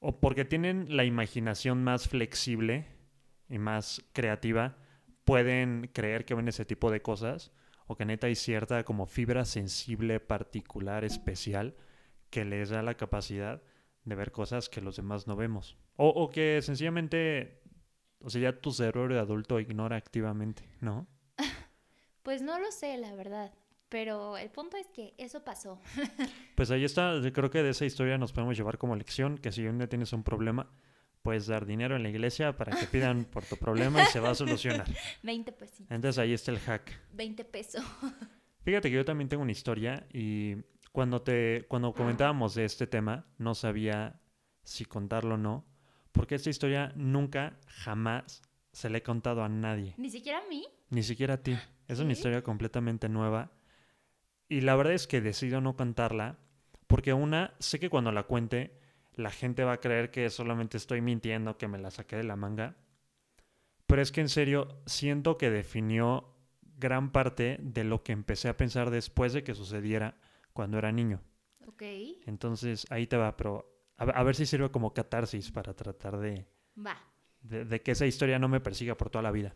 o 0.00 0.20
porque 0.20 0.44
tienen 0.44 0.96
la 0.96 1.04
imaginación 1.04 1.82
más 1.82 2.08
flexible 2.08 2.86
y 3.48 3.58
más 3.58 4.04
creativa, 4.12 4.76
pueden 5.24 5.90
creer 5.92 6.24
que 6.24 6.34
ven 6.34 6.48
ese 6.48 6.64
tipo 6.64 6.90
de 6.90 7.02
cosas, 7.02 7.52
o 7.86 7.96
que 7.96 8.04
neta 8.04 8.26
hay 8.26 8.34
cierta 8.34 8.84
como 8.84 9.06
fibra 9.06 9.44
sensible 9.44 10.20
particular, 10.20 11.04
especial, 11.04 11.76
que 12.30 12.44
les 12.44 12.70
da 12.70 12.82
la 12.82 12.94
capacidad 12.94 13.62
de 14.04 14.14
ver 14.14 14.32
cosas 14.32 14.68
que 14.68 14.80
los 14.80 14.96
demás 14.96 15.26
no 15.26 15.36
vemos. 15.36 15.76
O, 15.96 16.08
o 16.08 16.30
que 16.30 16.60
sencillamente, 16.62 17.62
o 18.20 18.30
sea, 18.30 18.40
ya 18.40 18.60
tu 18.60 18.72
cerebro 18.72 19.14
de 19.14 19.20
adulto 19.20 19.60
ignora 19.60 19.96
activamente, 19.96 20.68
¿no? 20.80 21.06
Pues 22.22 22.40
no 22.40 22.58
lo 22.58 22.72
sé, 22.72 22.96
la 22.96 23.14
verdad. 23.14 23.52
Pero 23.90 24.38
el 24.38 24.50
punto 24.50 24.78
es 24.78 24.86
que 24.88 25.14
eso 25.18 25.44
pasó. 25.44 25.80
Pues 26.56 26.70
ahí 26.70 26.84
está, 26.84 27.20
yo 27.20 27.32
creo 27.32 27.50
que 27.50 27.62
de 27.62 27.70
esa 27.70 27.84
historia 27.84 28.16
nos 28.16 28.32
podemos 28.32 28.56
llevar 28.56 28.78
como 28.78 28.94
lección 28.96 29.38
que 29.38 29.52
si 29.52 29.66
un 29.66 29.78
día 29.78 29.88
tienes 29.88 30.12
un 30.12 30.22
problema, 30.22 30.70
puedes 31.22 31.46
dar 31.46 31.66
dinero 31.66 31.96
en 31.96 32.02
la 32.02 32.10
iglesia 32.10 32.56
para 32.56 32.76
que 32.76 32.86
pidan 32.86 33.24
por 33.32 33.44
tu 33.44 33.56
problema 33.56 34.02
y 34.02 34.06
se 34.06 34.20
va 34.20 34.30
a 34.30 34.34
solucionar. 34.34 34.86
20 35.22 35.52
pesitos. 35.52 35.90
Entonces 35.90 36.18
ahí 36.18 36.32
está 36.32 36.52
el 36.52 36.60
hack. 36.60 36.92
20 37.12 37.44
pesos. 37.44 37.82
Fíjate 38.64 38.88
que 38.88 38.96
yo 38.96 39.04
también 39.04 39.28
tengo 39.28 39.42
una 39.42 39.52
historia 39.52 40.06
y 40.12 40.56
cuando 40.94 41.22
te 41.22 41.66
cuando 41.68 41.92
comentábamos 41.92 42.54
de 42.54 42.64
este 42.64 42.86
tema 42.86 43.26
no 43.36 43.56
sabía 43.56 44.20
si 44.62 44.84
contarlo 44.84 45.34
o 45.34 45.38
no, 45.38 45.64
porque 46.12 46.36
esta 46.36 46.50
historia 46.50 46.92
nunca 46.94 47.58
jamás 47.66 48.42
se 48.70 48.88
la 48.88 48.98
he 48.98 49.02
contado 49.02 49.42
a 49.42 49.48
nadie, 49.48 49.94
Ni 49.96 50.08
siquiera 50.08 50.38
a 50.38 50.48
mí. 50.48 50.64
ni 50.90 51.02
siquiera 51.02 51.34
a 51.34 51.42
ti. 51.42 51.58
Es 51.88 51.98
una 51.98 52.12
historia 52.12 52.44
completamente 52.44 53.08
nueva 53.08 53.50
y 54.48 54.60
la 54.60 54.76
verdad 54.76 54.92
es 54.92 55.08
que 55.08 55.20
decido 55.20 55.60
no 55.60 55.74
contarla 55.74 56.38
porque 56.86 57.12
una 57.12 57.54
sé 57.58 57.80
que 57.80 57.90
cuando 57.90 58.12
la 58.12 58.22
cuente 58.22 58.78
la 59.16 59.32
gente 59.32 59.64
va 59.64 59.72
a 59.72 59.80
creer 59.80 60.12
que 60.12 60.30
solamente 60.30 60.76
estoy 60.76 61.00
mintiendo, 61.00 61.58
que 61.58 61.66
me 61.66 61.78
la 61.78 61.90
saqué 61.90 62.14
de 62.16 62.24
la 62.24 62.36
manga. 62.36 62.76
Pero 63.86 64.00
es 64.00 64.12
que 64.12 64.20
en 64.20 64.28
serio 64.28 64.80
siento 64.86 65.38
que 65.38 65.50
definió 65.50 66.36
gran 66.78 67.10
parte 67.10 67.58
de 67.60 67.82
lo 67.82 68.04
que 68.04 68.12
empecé 68.12 68.48
a 68.48 68.56
pensar 68.56 68.90
después 68.90 69.32
de 69.32 69.42
que 69.42 69.54
sucediera 69.54 70.16
cuando 70.54 70.78
era 70.78 70.90
niño. 70.90 71.20
Ok. 71.66 71.82
Entonces 72.24 72.86
ahí 72.90 73.06
te 73.06 73.18
va, 73.18 73.36
pero 73.36 73.70
a, 73.98 74.04
a 74.04 74.22
ver 74.22 74.34
si 74.34 74.46
sirve 74.46 74.70
como 74.70 74.94
catarsis 74.94 75.50
para 75.50 75.74
tratar 75.74 76.16
de, 76.18 76.46
Va. 76.78 76.96
de, 77.42 77.66
de 77.66 77.82
que 77.82 77.90
esa 77.90 78.06
historia 78.06 78.38
no 78.38 78.48
me 78.48 78.60
persiga 78.60 78.96
por 78.96 79.10
toda 79.10 79.22
la 79.22 79.30
vida. 79.30 79.54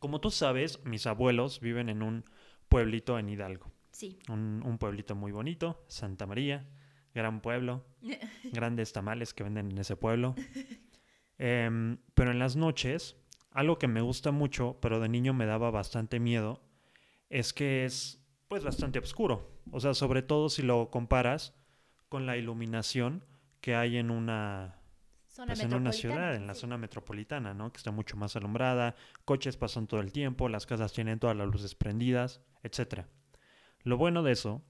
Como 0.00 0.20
tú 0.20 0.30
sabes, 0.30 0.82
mis 0.84 1.06
abuelos 1.06 1.60
viven 1.60 1.88
en 1.88 2.02
un 2.02 2.24
pueblito 2.68 3.18
en 3.18 3.28
Hidalgo. 3.28 3.70
Sí. 3.92 4.18
Un, 4.28 4.62
un 4.64 4.78
pueblito 4.78 5.14
muy 5.14 5.30
bonito, 5.32 5.84
Santa 5.88 6.26
María, 6.26 6.66
gran 7.14 7.40
pueblo, 7.42 7.84
grandes 8.52 8.92
tamales 8.92 9.34
que 9.34 9.44
venden 9.44 9.70
en 9.70 9.78
ese 9.78 9.96
pueblo. 9.96 10.34
Em, 11.42 11.96
pero 12.12 12.32
en 12.32 12.38
las 12.38 12.54
noches, 12.54 13.16
algo 13.50 13.78
que 13.78 13.88
me 13.88 14.02
gusta 14.02 14.30
mucho, 14.30 14.76
pero 14.82 15.00
de 15.00 15.08
niño 15.08 15.32
me 15.32 15.46
daba 15.46 15.70
bastante 15.70 16.20
miedo, 16.20 16.62
es 17.30 17.54
que 17.54 17.86
es 17.86 18.19
pues 18.50 18.64
bastante 18.64 18.98
oscuro. 18.98 19.48
O 19.70 19.78
sea, 19.78 19.94
sobre 19.94 20.22
todo 20.22 20.48
si 20.48 20.62
lo 20.62 20.90
comparas 20.90 21.54
con 22.08 22.26
la 22.26 22.36
iluminación 22.36 23.24
que 23.60 23.76
hay 23.76 23.96
en 23.96 24.10
una, 24.10 24.82
pues 25.46 25.60
en 25.60 25.72
una 25.72 25.92
ciudad, 25.92 26.34
en 26.34 26.48
la 26.48 26.54
sí. 26.54 26.62
zona 26.62 26.76
metropolitana, 26.76 27.54
¿no? 27.54 27.72
Que 27.72 27.76
está 27.76 27.92
mucho 27.92 28.16
más 28.16 28.34
alumbrada, 28.34 28.96
coches 29.24 29.56
pasan 29.56 29.86
todo 29.86 30.00
el 30.00 30.10
tiempo, 30.10 30.48
las 30.48 30.66
casas 30.66 30.92
tienen 30.92 31.20
todas 31.20 31.36
las 31.36 31.46
luces 31.46 31.76
prendidas, 31.76 32.40
etcétera. 32.64 33.08
Lo 33.84 33.96
bueno 33.96 34.24
de 34.24 34.32
eso 34.32 34.64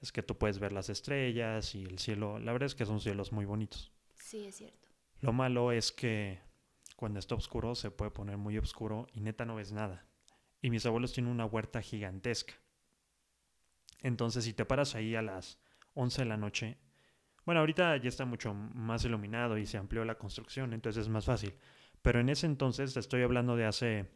es 0.00 0.10
que 0.10 0.24
tú 0.24 0.36
puedes 0.36 0.58
ver 0.58 0.72
las 0.72 0.90
estrellas 0.90 1.76
y 1.76 1.84
el 1.84 2.00
cielo, 2.00 2.40
la 2.40 2.50
verdad 2.50 2.66
es 2.66 2.74
que 2.74 2.84
son 2.84 3.00
cielos 3.00 3.30
muy 3.30 3.44
bonitos. 3.44 3.92
Sí, 4.16 4.46
es 4.46 4.56
cierto. 4.56 4.88
Lo 5.20 5.32
malo 5.32 5.70
es 5.70 5.92
que 5.92 6.40
cuando 6.96 7.20
está 7.20 7.36
oscuro 7.36 7.76
se 7.76 7.92
puede 7.92 8.10
poner 8.10 8.38
muy 8.38 8.58
oscuro 8.58 9.06
y 9.12 9.20
neta 9.20 9.44
no 9.44 9.54
ves 9.54 9.70
nada. 9.70 10.04
Y 10.60 10.70
mis 10.70 10.84
abuelos 10.84 11.12
tienen 11.12 11.30
una 11.30 11.46
huerta 11.46 11.80
gigantesca. 11.80 12.54
Entonces, 14.02 14.44
si 14.44 14.52
te 14.52 14.64
paras 14.64 14.94
ahí 14.94 15.14
a 15.14 15.22
las 15.22 15.58
11 15.94 16.22
de 16.22 16.28
la 16.28 16.36
noche, 16.36 16.78
bueno, 17.44 17.60
ahorita 17.60 17.96
ya 17.96 18.08
está 18.08 18.24
mucho 18.24 18.54
más 18.54 19.04
iluminado 19.04 19.58
y 19.58 19.66
se 19.66 19.78
amplió 19.78 20.04
la 20.04 20.16
construcción, 20.16 20.72
entonces 20.72 21.02
es 21.02 21.08
más 21.08 21.24
fácil. 21.24 21.54
Pero 22.02 22.20
en 22.20 22.28
ese 22.28 22.46
entonces, 22.46 22.94
te 22.94 23.00
estoy 23.00 23.22
hablando 23.22 23.56
de 23.56 23.66
hace 23.66 24.10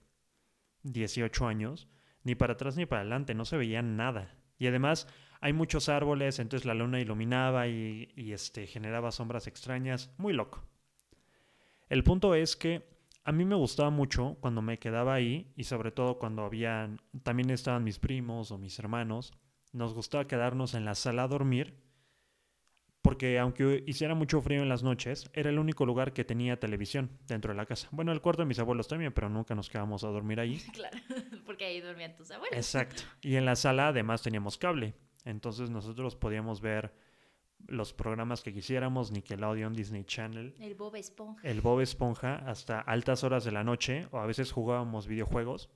18 0.83 1.47
años, 1.47 1.88
ni 2.23 2.35
para 2.35 2.55
atrás 2.55 2.77
ni 2.77 2.87
para 2.87 3.03
adelante, 3.03 3.35
no 3.35 3.44
se 3.44 3.57
veía 3.57 3.83
nada. 3.83 4.35
Y 4.59 4.66
además 4.66 5.09
hay 5.40 5.53
muchos 5.53 5.88
árboles, 5.88 6.38
entonces 6.38 6.64
la 6.64 6.75
luna 6.75 7.01
iluminaba 7.01 7.66
y, 7.68 8.09
y, 8.16 8.33
este, 8.33 8.66
generaba 8.66 9.11
sombras 9.11 9.47
extrañas, 9.47 10.14
muy 10.16 10.33
loco. 10.33 10.64
El 11.88 12.03
punto 12.03 12.35
es 12.35 12.57
que 12.57 12.94
a 13.25 13.33
mí 13.33 13.44
me 13.44 13.55
gustaba 13.55 13.90
mucho 13.90 14.37
cuando 14.40 14.62
me 14.62 14.79
quedaba 14.79 15.14
ahí 15.14 15.53
y 15.57 15.64
sobre 15.64 15.90
todo 15.90 16.18
cuando 16.18 16.44
habían, 16.44 17.01
también 17.23 17.51
estaban 17.51 17.85
mis 17.85 17.99
primos 17.99 18.51
o 18.51 18.59
mis 18.59 18.79
hermanos, 18.79 19.33
nos 19.75 19.93
gustaba 19.93 20.27
quedarnos 20.27 20.75
en 20.75 20.85
la 20.85 20.95
sala 20.95 21.25
a 21.25 21.29
dormir 21.29 21.85
porque 23.05 23.39
aunque 23.39 23.85
hiciera 23.87 24.15
mucho 24.15 24.41
frío 24.41 24.63
en 24.63 24.71
las 24.71 24.83
noches, 24.83 25.31
era 25.35 25.51
el 25.51 25.59
único 25.59 25.85
lugar 25.85 26.15
que 26.15 26.25
tenía 26.25 26.59
televisión 26.59 27.11
dentro 27.27 27.53
de 27.53 27.57
la 27.59 27.67
casa. 27.67 27.87
Bueno, 27.91 28.13
el 28.13 28.23
cuarto 28.23 28.41
de 28.41 28.47
mis 28.47 28.59
abuelos 28.59 28.89
también, 28.89 29.13
pero 29.13 29.29
nunca 29.29 29.55
nos 29.55 29.69
quedábamos 29.69 30.05
a 30.05 30.09
dormir 30.09 30.41
ahí. 30.41 30.59
Claro, 30.73 30.97
porque 31.45 31.67
ahí 31.67 31.83
dormían 31.83 32.17
tus 32.17 32.31
abuelos. 32.31 32.57
Exacto. 32.57 33.03
Y 33.21 33.37
en 33.37 33.45
la 33.45 33.57
sala 33.57 33.89
además 33.89 34.23
teníamos 34.23 34.57
cable. 34.57 34.95
Entonces 35.27 35.69
nosotros 35.69 36.17
podíamos 36.17 36.63
ver 36.63 36.95
los 37.67 37.93
programas 37.93 38.43
que 38.43 38.55
quisiéramos, 38.55 39.13
Nickelodeon, 39.13 39.75
Disney 39.75 40.05
Channel, 40.05 40.55
El 40.59 40.75
Bob 40.75 40.97
Esponja. 40.97 41.47
el 41.47 41.61
Bob 41.61 41.81
Esponja, 41.81 42.37
hasta 42.37 42.81
altas 42.81 43.23
horas 43.23 43.45
de 43.45 43.53
la 43.53 43.65
noche, 43.65 44.09
o 44.13 44.19
a 44.19 44.25
veces 44.25 44.51
jugábamos 44.51 45.07
videojuegos. 45.07 45.69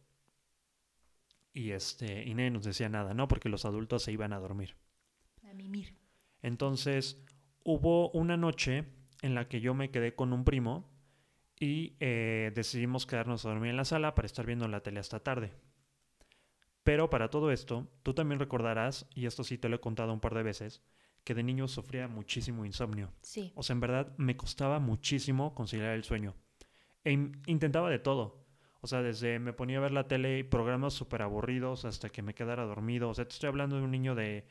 Y 1.53 1.71
este, 1.73 2.25
y 2.25 2.35
nadie 2.35 2.51
nos 2.51 2.65
decía 2.65 2.89
nada, 2.89 3.15
¿no? 3.15 3.27
Porque 3.29 3.49
los 3.49 3.65
adultos 3.65 4.03
se 4.05 4.13
iban 4.13 4.33
a 4.33 4.39
dormir. 4.39 4.77
A 5.49 5.55
mimir. 5.55 5.97
Entonces, 6.43 7.25
hubo 7.65 8.11
una 8.11 8.37
noche 8.37 8.85
en 9.23 9.35
la 9.35 9.49
que 9.49 9.61
yo 9.61 9.75
me 9.75 9.91
quedé 9.91 10.15
con 10.15 10.33
un 10.33 10.45
primo 10.45 10.89
y 11.59 11.97
eh, 11.99 12.53
decidimos 12.55 13.07
quedarnos 13.07 13.45
a 13.45 13.49
dormir 13.49 13.71
en 13.71 13.77
la 13.77 13.85
sala 13.85 14.15
para 14.15 14.27
estar 14.27 14.47
viendo 14.47 14.69
la 14.69 14.83
tele 14.83 15.01
hasta 15.01 15.21
tarde. 15.21 15.53
Pero 16.85 17.11
para 17.11 17.29
todo 17.31 17.51
esto, 17.51 17.91
tú 18.03 18.15
también 18.15 18.39
recordarás, 18.39 19.07
y 19.15 19.27
esto 19.27 19.45
sí 19.45 19.59
te 19.59 19.69
lo 19.69 19.77
he 19.77 19.81
contado 19.81 20.13
un 20.13 20.21
par 20.21 20.35
de 20.35 20.43
veces, 20.43 20.83
que 21.25 21.35
de 21.35 21.43
niño 21.43 21.69
sufría 21.69 22.09
muchísimo 22.09 22.65
insomnio. 22.65 23.13
Sí. 23.23 23.53
O 23.57 23.63
sea, 23.63 23.75
en 23.75 23.81
verdad 23.81 24.15
me 24.17 24.37
costaba 24.37 24.79
muchísimo 24.79 25.55
conciliar 25.55 25.95
el 25.95 26.05
sueño. 26.05 26.35
E 27.05 27.13
in- 27.13 27.43
intentaba 27.47 27.91
de 27.91 27.99
todo. 27.99 28.38
O 28.81 28.87
sea, 28.87 29.03
desde 29.03 29.39
me 29.39 29.53
ponía 29.53 29.79
a 29.79 29.81
ver 29.81 29.93
la 29.93 30.07
tele 30.07 30.39
y 30.39 30.43
programas 30.45 30.95
súper 30.95 31.23
aburridos 31.23 31.85
hasta 31.85 32.11
que 32.11 32.23
me 32.23 32.35
quedara 32.35 32.65
dormido. 32.65 33.11
O 33.11 33.15
sea, 33.15 33.25
te 33.27 33.33
estoy 33.33 33.49
hablando 33.49 33.77
de 33.77 33.83
un 33.83 33.91
niño 33.91 34.15
de 34.15 34.45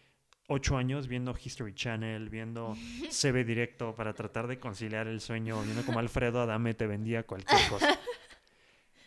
8 0.47 0.77
años 0.77 1.07
viendo 1.07 1.35
History 1.41 1.73
Channel, 1.73 2.29
viendo 2.29 2.75
CB 3.09 3.45
Directo 3.45 3.95
para 3.95 4.13
tratar 4.13 4.47
de 4.47 4.59
conciliar 4.59 5.07
el 5.07 5.21
sueño, 5.21 5.61
viendo 5.61 5.83
como 5.85 5.99
Alfredo 5.99 6.41
Adame 6.41 6.73
te 6.73 6.87
vendía 6.87 7.23
cualquier 7.23 7.61
cosa. 7.69 7.99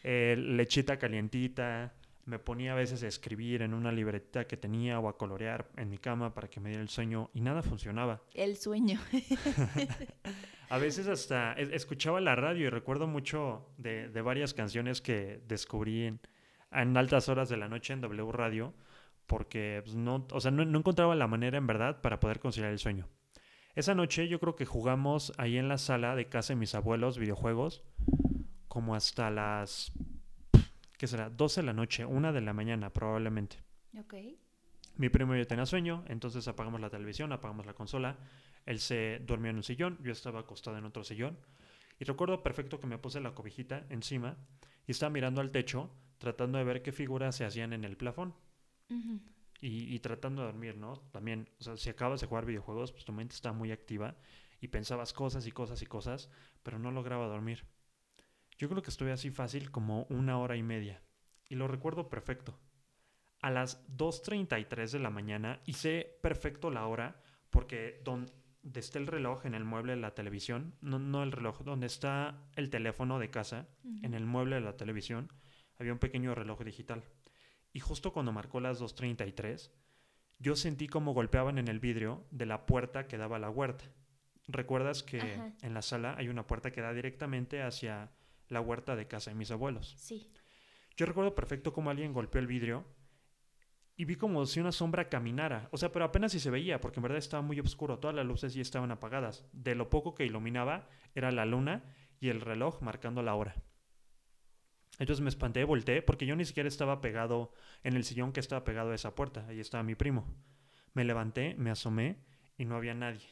Eh, 0.02 0.35
lechita 0.35 0.98
calientita. 0.98 1.92
Me 2.24 2.38
ponía 2.38 2.72
a 2.72 2.74
veces 2.74 3.02
a 3.02 3.06
escribir 3.06 3.61
en 3.61 3.74
una 3.74 3.92
libretita 3.92 4.46
que 4.46 4.56
tenía 4.56 4.98
o 4.98 5.11
a 5.11 5.18
colorear 5.18 5.68
en 5.76 5.90
mi 5.90 5.98
cama 5.98 6.33
para 6.33 6.48
que 6.48 6.59
me 6.59 6.70
diera 6.70 6.83
el 6.83 6.88
sueño 6.88 7.28
y 7.35 7.42
nada 7.42 7.62
funcionaba. 7.62 8.22
El 8.33 8.56
sueño. 8.56 8.98
A 10.70 10.78
veces 10.78 11.06
hasta 11.09 11.52
es- 11.54 11.70
escuchaba 11.72 12.20
la 12.20 12.35
radio 12.37 12.66
y 12.66 12.70
recuerdo 12.70 13.06
mucho 13.06 13.68
de, 13.76 14.09
de 14.09 14.22
varias 14.22 14.54
canciones 14.54 15.00
que 15.02 15.42
descubrí 15.46 16.04
en, 16.04 16.20
en 16.72 16.96
altas 16.96 17.28
horas 17.28 17.48
de 17.48 17.56
la 17.56 17.68
noche 17.68 17.92
en 17.92 18.00
W 18.00 18.33
Radio, 18.33 18.72
porque 19.26 19.83
pues, 19.85 19.96
no, 19.96 20.26
o 20.33 20.40
sea, 20.40 20.50
no, 20.50 20.64
no 20.64 20.78
encontraba 20.78 21.14
la 21.14 21.26
manera 21.26 21.59
en 21.59 21.66
verdad 21.66 22.00
para 22.00 22.20
poder 22.20 22.40
conciliar 22.40 22.70
el 22.72 22.78
sueño. 22.78 23.09
Esa 23.74 23.94
noche 23.94 24.26
yo 24.28 24.40
creo 24.40 24.56
que 24.56 24.64
jugamos 24.66 25.33
ahí 25.38 25.56
en 25.59 25.68
la 25.68 25.78
sala 25.78 26.16
de 26.16 26.28
casa 26.28 26.52
de 26.54 26.59
mis 26.61 26.74
abuelos 26.74 27.18
videojuegos 27.18 27.83
como 28.68 28.94
hasta 28.94 29.30
las, 29.30 29.92
¿qué 30.98 31.06
será? 31.06 31.30
12 31.30 31.61
de 31.62 31.66
la 31.66 31.72
noche, 31.72 32.04
una 32.04 32.33
de 32.33 32.40
la 32.40 32.52
mañana 32.52 32.92
probablemente. 32.92 33.56
ok. 33.98 34.14
Mi 34.96 35.09
primo 35.09 35.35
ya 35.35 35.44
tenía 35.46 35.64
sueño, 35.66 36.04
entonces 36.09 36.46
apagamos 36.46 36.80
la 36.80 36.90
televisión, 36.90 37.33
apagamos 37.33 37.64
la 37.64 37.72
consola. 37.74 38.18
Él 38.66 38.78
se 38.78 39.20
durmió 39.20 39.50
en 39.50 39.56
un 39.56 39.62
sillón, 39.62 39.98
yo 40.02 40.12
estaba 40.12 40.40
acostado 40.40 40.78
en 40.78 40.84
otro 40.84 41.04
sillón. 41.04 41.38
Y 41.98 42.04
recuerdo 42.04 42.42
perfecto 42.42 42.80
que 42.80 42.86
me 42.86 42.98
puse 42.98 43.20
la 43.20 43.34
cobijita 43.34 43.86
encima 43.90 44.36
y 44.86 44.92
estaba 44.92 45.10
mirando 45.10 45.40
al 45.40 45.50
techo, 45.50 45.90
tratando 46.18 46.58
de 46.58 46.64
ver 46.64 46.82
qué 46.82 46.92
figuras 46.92 47.36
se 47.36 47.44
hacían 47.44 47.72
en 47.72 47.84
el 47.84 47.96
plafón. 47.96 48.34
Y, 49.60 49.94
y 49.94 49.98
tratando 50.00 50.42
de 50.42 50.48
dormir, 50.48 50.76
¿no? 50.76 50.98
También, 51.12 51.48
o 51.60 51.62
sea, 51.62 51.76
si 51.76 51.90
acabas 51.90 52.20
de 52.20 52.26
jugar 52.26 52.46
videojuegos, 52.46 52.92
pues 52.92 53.04
tu 53.04 53.12
mente 53.12 53.34
está 53.34 53.52
muy 53.52 53.70
activa 53.70 54.16
y 54.60 54.68
pensabas 54.68 55.12
cosas 55.12 55.46
y 55.46 55.52
cosas 55.52 55.82
y 55.82 55.86
cosas, 55.86 56.30
pero 56.62 56.78
no 56.78 56.90
lograba 56.90 57.26
dormir. 57.26 57.66
Yo 58.58 58.68
creo 58.68 58.82
que 58.82 58.90
estuve 58.90 59.12
así 59.12 59.30
fácil 59.30 59.70
como 59.70 60.04
una 60.10 60.38
hora 60.38 60.56
y 60.56 60.62
media. 60.62 61.02
Y 61.48 61.54
lo 61.54 61.66
recuerdo 61.66 62.08
perfecto. 62.08 62.58
A 63.40 63.50
las 63.50 63.86
2.33 63.96 64.90
de 64.90 64.98
la 64.98 65.10
mañana, 65.10 65.60
y 65.64 65.72
sé 65.72 66.18
perfecto 66.22 66.70
la 66.70 66.86
hora, 66.86 67.22
porque 67.48 68.00
donde 68.62 68.80
está 68.80 68.98
el 68.98 69.06
reloj 69.06 69.46
en 69.46 69.54
el 69.54 69.64
mueble 69.64 69.94
de 69.94 70.00
la 70.00 70.14
televisión, 70.14 70.74
no, 70.80 70.98
no 70.98 71.22
el 71.22 71.32
reloj, 71.32 71.62
donde 71.62 71.86
está 71.86 72.42
el 72.56 72.70
teléfono 72.70 73.18
de 73.18 73.30
casa, 73.30 73.68
en 74.02 74.14
el 74.14 74.26
mueble 74.26 74.56
de 74.56 74.60
la 74.60 74.76
televisión, 74.76 75.32
había 75.78 75.92
un 75.92 75.98
pequeño 75.98 76.34
reloj 76.34 76.62
digital. 76.62 77.02
Y 77.72 77.80
justo 77.80 78.12
cuando 78.12 78.32
marcó 78.32 78.60
las 78.60 78.80
2.33, 78.80 79.70
yo 80.38 80.56
sentí 80.56 80.88
como 80.88 81.14
golpeaban 81.14 81.58
en 81.58 81.68
el 81.68 81.80
vidrio 81.80 82.26
de 82.30 82.46
la 82.46 82.66
puerta 82.66 83.06
que 83.06 83.18
daba 83.18 83.36
a 83.36 83.40
la 83.40 83.50
huerta. 83.50 83.84
¿Recuerdas 84.48 85.02
que 85.02 85.20
Ajá. 85.20 85.52
en 85.62 85.74
la 85.74 85.82
sala 85.82 86.14
hay 86.18 86.28
una 86.28 86.46
puerta 86.46 86.72
que 86.72 86.80
da 86.80 86.92
directamente 86.92 87.62
hacia 87.62 88.10
la 88.48 88.60
huerta 88.60 88.96
de 88.96 89.06
casa 89.06 89.30
de 89.30 89.36
mis 89.36 89.50
abuelos? 89.50 89.94
Sí. 89.96 90.30
Yo 90.96 91.06
recuerdo 91.06 91.34
perfecto 91.34 91.72
cómo 91.72 91.90
alguien 91.90 92.12
golpeó 92.12 92.40
el 92.40 92.46
vidrio 92.46 92.84
y 94.00 94.06
vi 94.06 94.16
como 94.16 94.46
si 94.46 94.60
una 94.60 94.72
sombra 94.72 95.10
caminara. 95.10 95.68
O 95.72 95.76
sea, 95.76 95.92
pero 95.92 96.06
apenas 96.06 96.32
si 96.32 96.40
se 96.40 96.48
veía, 96.48 96.80
porque 96.80 97.00
en 97.00 97.02
verdad 97.02 97.18
estaba 97.18 97.42
muy 97.42 97.60
oscuro. 97.60 97.98
Todas 97.98 98.16
las 98.16 98.24
luces 98.24 98.54
ya 98.54 98.62
estaban 98.62 98.90
apagadas. 98.90 99.44
De 99.52 99.74
lo 99.74 99.90
poco 99.90 100.14
que 100.14 100.24
iluminaba 100.24 100.88
era 101.14 101.30
la 101.30 101.44
luna 101.44 101.84
y 102.18 102.30
el 102.30 102.40
reloj 102.40 102.80
marcando 102.80 103.22
la 103.22 103.34
hora. 103.34 103.56
Entonces 104.98 105.22
me 105.22 105.28
espanté, 105.28 105.64
volteé, 105.64 106.00
porque 106.00 106.24
yo 106.24 106.34
ni 106.34 106.46
siquiera 106.46 106.66
estaba 106.66 107.02
pegado 107.02 107.52
en 107.82 107.94
el 107.94 108.04
sillón 108.04 108.32
que 108.32 108.40
estaba 108.40 108.64
pegado 108.64 108.92
a 108.92 108.94
esa 108.94 109.14
puerta. 109.14 109.44
Ahí 109.48 109.60
estaba 109.60 109.82
mi 109.82 109.94
primo. 109.94 110.34
Me 110.94 111.04
levanté, 111.04 111.54
me 111.58 111.70
asomé 111.70 112.24
y 112.56 112.64
no 112.64 112.76
había 112.76 112.94
nadie. 112.94 113.28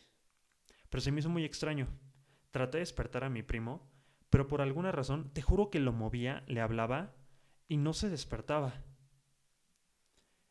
Pero 0.90 1.00
se 1.00 1.12
me 1.12 1.20
hizo 1.20 1.31
muy 1.31 1.46
extraño. 1.46 1.88
Traté 2.50 2.76
de 2.76 2.83
despertar 2.83 3.24
a 3.24 3.31
mi 3.31 3.42
primo, 3.42 3.90
pero 4.28 4.46
por 4.48 4.61
alguna 4.61 4.92
razón, 4.92 5.33
te 5.33 5.40
juro 5.40 5.70
que 5.70 5.81
lo 5.81 5.94
movía, 5.94 6.44
le 6.46 6.61
hablaba 6.61 7.14
y 7.68 7.78
no 7.78 7.94
se 7.94 8.11
despertaba. 8.11 8.85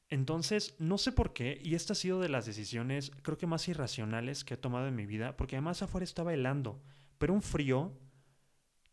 Entonces, 0.10 0.76
no 0.80 0.98
sé 0.98 1.12
por 1.12 1.34
qué, 1.34 1.60
y 1.63 1.76
esta 1.76 1.93
ha 1.93 1.96
sido 1.96 2.22
de 2.22 2.30
las 2.30 2.46
decisiones, 2.46 3.12
creo 3.22 3.38
que 3.38 3.48
más 3.48 3.67
irracionales 3.67 4.43
que 4.43 4.54
he 4.54 4.58
tomado 4.58 4.88
en 4.88 4.96
mi 4.96 5.06
vida, 5.06 5.36
porque 5.36 5.58
además 5.58 5.82
afuera 5.82 6.06
estaba 6.06 6.34
helando, 6.34 6.82
pero 7.17 7.34
un 7.34 7.41
frío 7.41 7.91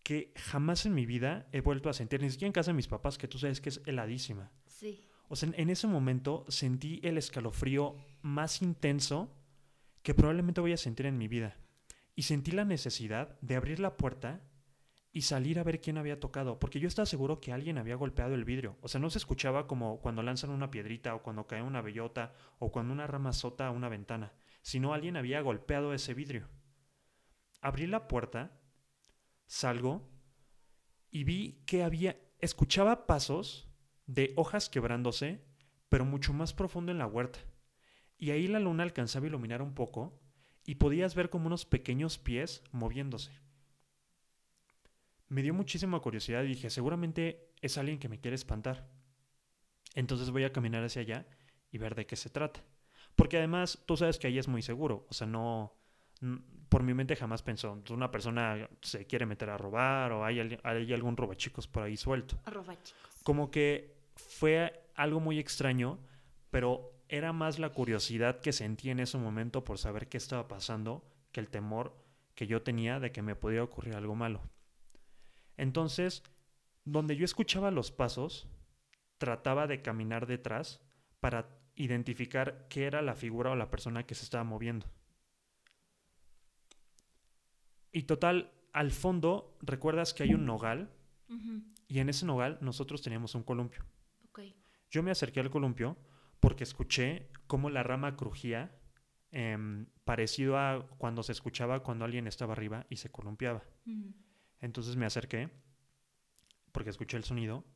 que 0.02 0.32
jamás 0.36 0.86
en 0.86 0.94
mi 0.94 1.06
vida 1.06 1.48
he 1.52 1.60
vuelto 1.60 1.88
a 1.88 1.94
sentir, 1.94 2.20
ni 2.20 2.30
siquiera 2.30 2.48
en 2.48 2.52
casa 2.52 2.72
de 2.72 2.76
mis 2.76 2.88
papás, 2.88 3.16
que 3.16 3.28
tú 3.28 3.38
sabes 3.38 3.60
que 3.60 3.68
es 3.68 3.80
heladísima. 3.86 4.50
Sí. 4.66 5.00
O 5.28 5.36
sea, 5.36 5.48
en, 5.48 5.54
en 5.58 5.70
ese 5.70 5.86
momento 5.86 6.44
sentí 6.48 7.00
el 7.04 7.16
escalofrío 7.16 7.96
más 8.22 8.60
intenso 8.60 9.34
que 10.02 10.14
probablemente 10.14 10.60
voy 10.60 10.72
a 10.72 10.76
sentir 10.76 11.06
en 11.06 11.16
mi 11.16 11.28
vida. 11.28 11.56
Y 12.16 12.22
sentí 12.22 12.50
la 12.50 12.64
necesidad 12.64 13.38
de 13.40 13.56
abrir 13.56 13.80
la 13.80 13.96
puerta 13.96 14.42
y 15.16 15.22
salir 15.22 15.60
a 15.60 15.62
ver 15.62 15.80
quién 15.80 15.96
había 15.96 16.18
tocado, 16.18 16.58
porque 16.58 16.80
yo 16.80 16.88
estaba 16.88 17.06
seguro 17.06 17.40
que 17.40 17.52
alguien 17.52 17.78
había 17.78 17.94
golpeado 17.94 18.34
el 18.34 18.44
vidrio. 18.44 18.76
O 18.80 18.88
sea, 18.88 19.00
no 19.00 19.10
se 19.10 19.18
escuchaba 19.18 19.68
como 19.68 20.00
cuando 20.00 20.24
lanzan 20.24 20.50
una 20.50 20.72
piedrita 20.72 21.14
o 21.14 21.22
cuando 21.22 21.46
cae 21.46 21.62
una 21.62 21.80
bellota 21.80 22.34
o 22.58 22.72
cuando 22.72 22.92
una 22.92 23.06
rama 23.06 23.30
azota 23.30 23.68
a 23.68 23.70
una 23.70 23.88
ventana, 23.88 24.32
sino 24.60 24.92
alguien 24.92 25.16
había 25.16 25.40
golpeado 25.40 25.94
ese 25.94 26.14
vidrio. 26.14 26.48
Abrí 27.60 27.86
la 27.86 28.08
puerta, 28.08 28.58
salgo 29.46 30.10
y 31.12 31.22
vi 31.22 31.62
que 31.64 31.84
había, 31.84 32.18
escuchaba 32.40 33.06
pasos 33.06 33.68
de 34.06 34.32
hojas 34.34 34.68
quebrándose, 34.68 35.44
pero 35.88 36.04
mucho 36.04 36.32
más 36.32 36.52
profundo 36.52 36.90
en 36.90 36.98
la 36.98 37.06
huerta. 37.06 37.38
Y 38.18 38.32
ahí 38.32 38.48
la 38.48 38.58
luna 38.58 38.82
alcanzaba 38.82 39.26
a 39.26 39.28
iluminar 39.28 39.62
un 39.62 39.74
poco 39.74 40.20
y 40.64 40.74
podías 40.74 41.14
ver 41.14 41.30
como 41.30 41.46
unos 41.46 41.66
pequeños 41.66 42.18
pies 42.18 42.64
moviéndose. 42.72 43.43
Me 45.28 45.42
dio 45.42 45.54
muchísima 45.54 46.00
curiosidad 46.00 46.42
y 46.44 46.48
dije, 46.48 46.70
seguramente 46.70 47.52
es 47.60 47.78
alguien 47.78 47.98
que 47.98 48.08
me 48.08 48.20
quiere 48.20 48.34
espantar. 48.34 48.88
Entonces 49.94 50.30
voy 50.30 50.44
a 50.44 50.52
caminar 50.52 50.84
hacia 50.84 51.02
allá 51.02 51.26
y 51.70 51.78
ver 51.78 51.94
de 51.94 52.06
qué 52.06 52.16
se 52.16 52.30
trata. 52.30 52.62
Porque 53.16 53.38
además 53.38 53.82
tú 53.86 53.96
sabes 53.96 54.18
que 54.18 54.26
ahí 54.26 54.38
es 54.38 54.48
muy 54.48 54.62
seguro. 54.62 55.06
O 55.08 55.14
sea, 55.14 55.26
no... 55.26 55.74
Por 56.68 56.82
mi 56.82 56.94
mente 56.94 57.14
jamás 57.14 57.42
pensó, 57.42 57.80
una 57.90 58.10
persona 58.10 58.68
se 58.80 59.06
quiere 59.06 59.26
meter 59.26 59.50
a 59.50 59.58
robar 59.58 60.10
o 60.12 60.24
hay, 60.24 60.58
hay 60.62 60.92
algún 60.92 61.16
robachicos 61.16 61.68
por 61.68 61.82
ahí 61.82 61.96
suelto 61.96 62.40
Arroba 62.46 62.74
chicos. 62.82 63.20
como 63.22 63.50
que 63.50 63.94
fue 64.16 64.88
algo 64.94 65.20
muy 65.20 65.38
extraño, 65.38 65.98
pero 66.50 66.94
era 67.08 67.32
más 67.32 67.58
la 67.58 67.70
curiosidad 67.70 68.40
que 68.40 68.52
sentí 68.52 68.90
en 68.90 69.00
ese 69.00 69.18
momento 69.18 69.64
por 69.64 69.78
saber 69.78 70.08
qué 70.08 70.16
estaba 70.16 70.48
pasando 70.48 71.04
que 71.30 71.40
el 71.40 71.48
temor 71.48 71.94
que 72.34 72.46
yo 72.46 72.62
tenía 72.62 72.98
de 72.98 73.12
que 73.12 73.22
me 73.22 73.36
pudiera 73.36 73.62
ocurrir 73.62 73.94
algo 73.94 74.14
malo. 74.14 74.40
Entonces, 75.56 76.22
donde 76.84 77.16
yo 77.16 77.24
escuchaba 77.24 77.70
los 77.70 77.90
pasos, 77.90 78.48
trataba 79.18 79.66
de 79.66 79.82
caminar 79.82 80.26
detrás 80.26 80.80
para 81.20 81.48
identificar 81.76 82.66
qué 82.68 82.84
era 82.84 83.02
la 83.02 83.14
figura 83.14 83.50
o 83.50 83.56
la 83.56 83.70
persona 83.70 84.06
que 84.06 84.14
se 84.14 84.24
estaba 84.24 84.44
moviendo. 84.44 84.86
Y 87.92 88.02
total, 88.02 88.52
al 88.72 88.90
fondo, 88.90 89.56
recuerdas 89.62 90.14
que 90.14 90.24
hay 90.24 90.34
un 90.34 90.46
nogal 90.46 90.90
y 91.88 92.00
en 92.00 92.08
ese 92.08 92.26
nogal 92.26 92.58
nosotros 92.60 93.02
teníamos 93.02 93.34
un 93.34 93.42
columpio. 93.42 93.84
Yo 94.90 95.02
me 95.02 95.10
acerqué 95.10 95.40
al 95.40 95.50
columpio 95.50 95.96
porque 96.40 96.64
escuché 96.64 97.30
cómo 97.46 97.70
la 97.70 97.82
rama 97.82 98.16
crujía, 98.16 98.76
em, 99.30 99.86
parecido 100.04 100.58
a 100.58 100.86
cuando 100.98 101.22
se 101.22 101.32
escuchaba 101.32 101.82
cuando 101.82 102.04
alguien 102.04 102.26
estaba 102.26 102.52
arriba 102.52 102.86
y 102.90 102.96
se 102.96 103.10
columpiaba. 103.10 103.64
Entonces 104.64 104.96
me 104.96 105.04
acerqué 105.04 105.50
porque 106.72 106.88
escuché 106.88 107.18
el 107.18 107.24
sonido 107.24 107.66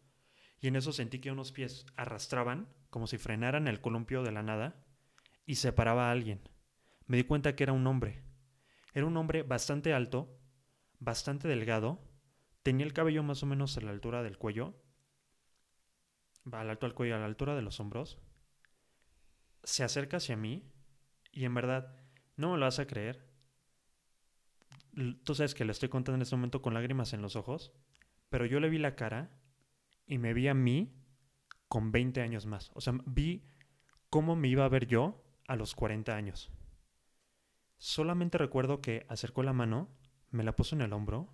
y 0.59 0.69
en 0.69 0.77
eso 0.77 0.91
sentí 0.91 1.21
que 1.21 1.31
unos 1.31 1.53
pies 1.53 1.85
arrastraban 1.97 2.67
como 2.89 3.07
si 3.07 3.19
frenaran 3.19 3.69
el 3.69 3.83
columpio 3.83 4.23
de 4.23 4.33
la 4.33 4.43
nada 4.43 4.87
y 5.45 5.57
se 5.57 5.75
paraba 5.75 6.09
a 6.09 6.13
alguien. 6.13 6.49
Me 7.07 7.19
di 7.19 7.25
cuenta 7.25 7.55
que 7.55 7.65
era 7.65 7.75
un 7.75 7.87
hombre. 7.87 8.25
Era 8.95 9.05
un 9.05 9.19
hombre 9.19 9.43
bastante 9.43 9.93
alto, 9.93 10.41
bastante 10.99 11.47
delgado, 11.47 12.03
tenía 12.63 12.87
el 12.87 12.95
cabello 12.95 13.23
más 13.23 13.43
o 13.43 13.47
menos 13.47 13.77
a 13.77 13.83
la 13.83 13.91
altura 13.91 14.23
del 14.23 14.39
cuello, 14.39 14.83
va 16.51 16.63
al 16.63 16.71
alto 16.71 16.87
al 16.87 16.95
cuello, 16.95 17.17
a 17.17 17.19
la 17.19 17.27
altura 17.27 17.55
de 17.55 17.61
los 17.61 17.81
hombros. 17.81 18.19
Se 19.63 19.85
acerca 19.85 20.17
hacia 20.17 20.39
mí 20.39 20.73
y 21.33 21.45
en 21.45 21.53
verdad, 21.53 21.95
no 22.37 22.53
me 22.53 22.57
lo 22.57 22.65
vas 22.65 22.79
a 22.79 22.87
creer, 22.87 23.28
tú 25.25 25.35
sabes 25.35 25.55
que 25.55 25.65
le 25.65 25.73
estoy 25.73 25.89
contando 25.89 26.17
en 26.17 26.23
este 26.23 26.37
momento 26.37 26.63
con 26.63 26.75
lágrimas 26.75 27.13
en 27.13 27.23
los 27.23 27.37
ojos, 27.37 27.73
pero 28.29 28.47
yo 28.47 28.61
le 28.61 28.69
vi 28.69 28.79
la 28.79 28.97
cara 28.97 29.31
y 30.07 30.19
me 30.19 30.35
vi 30.35 30.49
a 30.49 30.55
mí 30.55 30.93
con 31.69 31.93
20 31.93 32.21
años 32.21 32.47
más. 32.47 32.71
O 32.75 32.81
sea, 32.81 32.95
vi 33.07 33.45
cómo 34.11 34.37
me 34.37 34.49
iba 34.49 34.65
a 34.65 34.69
ver 34.69 34.87
yo 34.87 35.25
a 35.47 35.57
los 35.57 35.75
40 35.75 36.15
años. 36.15 36.51
Solamente 37.77 38.39
recuerdo 38.39 38.81
que 38.81 39.07
acercó 39.09 39.43
la 39.43 39.53
mano, 39.53 39.89
me 40.31 40.45
la 40.45 40.57
puso 40.57 40.75
en 40.75 40.83
el 40.83 40.93
hombro 40.93 41.33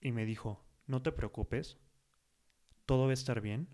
y 0.00 0.12
me 0.12 0.24
dijo, 0.24 0.64
no 0.86 1.02
te 1.02 1.12
preocupes, 1.12 1.78
todo 2.84 3.04
va 3.04 3.10
a 3.10 3.14
estar 3.14 3.40
bien, 3.40 3.68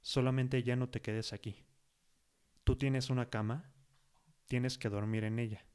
solamente 0.00 0.62
ya 0.62 0.76
no 0.76 0.88
te 0.88 1.02
quedes 1.02 1.32
aquí. 1.32 1.64
Tú 2.64 2.76
tienes 2.76 3.10
una 3.10 3.28
cama, 3.28 3.70
tienes 4.46 4.78
que 4.78 4.88
dormir 4.88 5.24
en 5.24 5.38
ella. 5.38 5.66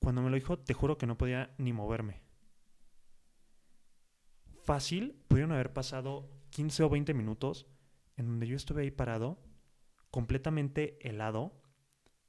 Cuando 0.00 0.22
me 0.22 0.30
lo 0.30 0.36
dijo, 0.36 0.58
te 0.58 0.74
juro 0.74 0.96
que 0.98 1.06
no 1.06 1.18
podía 1.18 1.54
ni 1.58 1.72
moverme. 1.72 2.22
Fácil, 4.64 5.22
pudieron 5.28 5.52
haber 5.52 5.72
pasado 5.72 6.28
15 6.50 6.82
o 6.84 6.88
20 6.88 7.14
minutos 7.14 7.66
en 8.16 8.26
donde 8.26 8.46
yo 8.46 8.56
estuve 8.56 8.82
ahí 8.82 8.90
parado, 8.90 9.38
completamente 10.10 10.98
helado, 11.06 11.62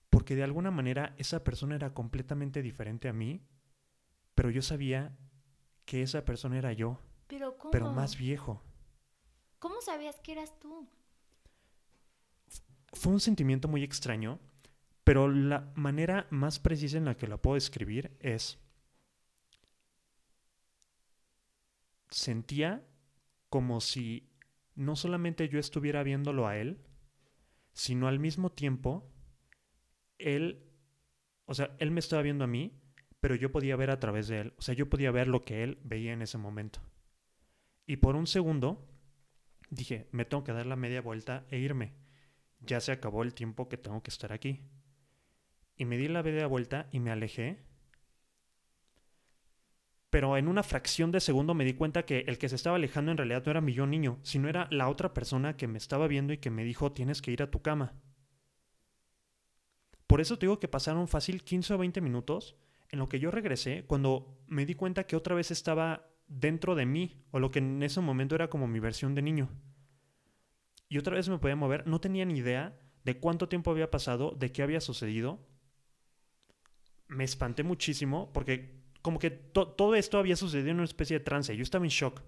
porque 0.09 0.35
de 0.35 0.43
alguna 0.43 0.71
manera 0.71 1.15
esa 1.17 1.43
persona 1.43 1.75
era 1.75 1.93
completamente 1.93 2.61
diferente 2.61 3.07
a 3.09 3.13
mí, 3.13 3.45
pero 4.35 4.49
yo 4.49 4.61
sabía 4.61 5.17
que 5.85 6.01
esa 6.01 6.25
persona 6.25 6.57
era 6.57 6.71
yo, 6.73 6.99
Pero 7.27 7.57
¿cómo? 7.57 7.71
pero 7.71 7.91
más 7.91 8.17
viejo. 8.17 8.63
¿Cómo 9.59 9.81
sabías 9.81 10.19
que 10.21 10.31
eras 10.33 10.57
tú? 10.59 10.87
Fue 12.93 13.11
un 13.11 13.19
sentimiento 13.19 13.67
muy 13.67 13.83
extraño, 13.83 14.39
pero 15.09 15.27
la 15.27 15.71
manera 15.73 16.27
más 16.29 16.59
precisa 16.59 16.99
en 16.99 17.05
la 17.05 17.17
que 17.17 17.25
lo 17.25 17.41
puedo 17.41 17.55
describir 17.55 18.15
es... 18.19 18.59
Sentía 22.11 22.87
como 23.49 23.81
si 23.81 24.31
no 24.75 24.95
solamente 24.95 25.49
yo 25.49 25.57
estuviera 25.57 26.03
viéndolo 26.03 26.45
a 26.45 26.57
él, 26.57 26.85
sino 27.73 28.07
al 28.07 28.19
mismo 28.19 28.51
tiempo, 28.51 29.11
él, 30.19 30.69
o 31.45 31.55
sea, 31.55 31.75
él 31.79 31.89
me 31.89 32.01
estaba 32.01 32.21
viendo 32.21 32.43
a 32.43 32.47
mí, 32.47 32.79
pero 33.19 33.33
yo 33.33 33.51
podía 33.51 33.75
ver 33.75 33.89
a 33.89 33.99
través 33.99 34.27
de 34.27 34.41
él, 34.41 34.53
o 34.59 34.61
sea, 34.61 34.75
yo 34.75 34.91
podía 34.91 35.09
ver 35.09 35.27
lo 35.27 35.43
que 35.43 35.63
él 35.63 35.79
veía 35.83 36.13
en 36.13 36.21
ese 36.21 36.37
momento. 36.37 36.81
Y 37.87 37.97
por 37.97 38.15
un 38.15 38.27
segundo 38.27 38.87
dije, 39.71 40.07
me 40.11 40.25
tengo 40.25 40.43
que 40.43 40.53
dar 40.53 40.67
la 40.67 40.75
media 40.75 41.01
vuelta 41.01 41.47
e 41.49 41.57
irme. 41.57 41.95
Ya 42.59 42.79
se 42.79 42.91
acabó 42.91 43.23
el 43.23 43.33
tiempo 43.33 43.69
que 43.69 43.77
tengo 43.77 44.03
que 44.03 44.11
estar 44.11 44.31
aquí. 44.31 44.69
Y 45.79 45.85
me 45.85 45.97
di 45.97 46.07
la 46.07 46.21
media 46.21 46.45
vuelta 46.45 46.87
y 46.91 46.99
me 46.99 47.09
alejé. 47.09 47.63
Pero 50.11 50.37
en 50.37 50.47
una 50.47 50.61
fracción 50.61 51.11
de 51.11 51.21
segundo 51.21 51.55
me 51.55 51.65
di 51.65 51.73
cuenta 51.73 52.05
que 52.05 52.25
el 52.27 52.37
que 52.37 52.49
se 52.49 52.55
estaba 52.55 52.75
alejando 52.75 53.11
en 53.11 53.17
realidad 53.17 53.43
no 53.45 53.51
era 53.51 53.61
mi 53.61 53.73
yo 53.73 53.87
niño, 53.87 54.19
sino 54.21 54.49
era 54.49 54.67
la 54.69 54.89
otra 54.89 55.13
persona 55.13 55.57
que 55.57 55.67
me 55.67 55.77
estaba 55.77 56.07
viendo 56.07 56.33
y 56.33 56.37
que 56.37 56.51
me 56.51 56.63
dijo 56.63 56.91
tienes 56.91 57.21
que 57.23 57.31
ir 57.31 57.41
a 57.41 57.49
tu 57.49 57.61
cama. 57.63 57.93
Por 60.05 60.21
eso 60.21 60.37
te 60.37 60.45
digo 60.47 60.59
que 60.59 60.67
pasaron 60.67 61.07
fácil 61.07 61.43
15 61.43 61.75
o 61.75 61.77
20 61.77 62.01
minutos 62.01 62.55
en 62.89 62.99
lo 62.99 63.07
que 63.07 63.19
yo 63.19 63.31
regresé 63.31 63.85
cuando 63.85 64.37
me 64.47 64.65
di 64.65 64.75
cuenta 64.75 65.05
que 65.05 65.15
otra 65.15 65.35
vez 65.35 65.51
estaba 65.51 66.09
dentro 66.27 66.75
de 66.75 66.85
mí, 66.85 67.23
o 67.31 67.39
lo 67.39 67.51
que 67.51 67.59
en 67.59 67.81
ese 67.83 68.01
momento 68.01 68.35
era 68.35 68.49
como 68.49 68.67
mi 68.67 68.79
versión 68.79 69.15
de 69.15 69.21
niño. 69.21 69.49
Y 70.89 70.97
otra 70.97 71.15
vez 71.15 71.29
me 71.29 71.37
podía 71.37 71.55
mover, 71.55 71.87
no 71.87 72.01
tenía 72.01 72.25
ni 72.25 72.39
idea 72.39 72.79
de 73.03 73.19
cuánto 73.19 73.47
tiempo 73.47 73.71
había 73.71 73.91
pasado, 73.91 74.31
de 74.31 74.51
qué 74.51 74.63
había 74.63 74.81
sucedido. 74.81 75.39
Me 77.09 77.25
espanté 77.25 77.63
muchísimo 77.63 78.31
porque 78.33 78.79
como 79.01 79.19
que 79.19 79.29
to 79.29 79.67
todo 79.67 79.95
esto 79.95 80.17
había 80.17 80.35
sucedido 80.35 80.69
en 80.69 80.77
una 80.77 80.85
especie 80.85 81.19
de 81.19 81.25
trance, 81.25 81.55
yo 81.55 81.63
estaba 81.63 81.85
en 81.85 81.89
shock. 81.89 82.21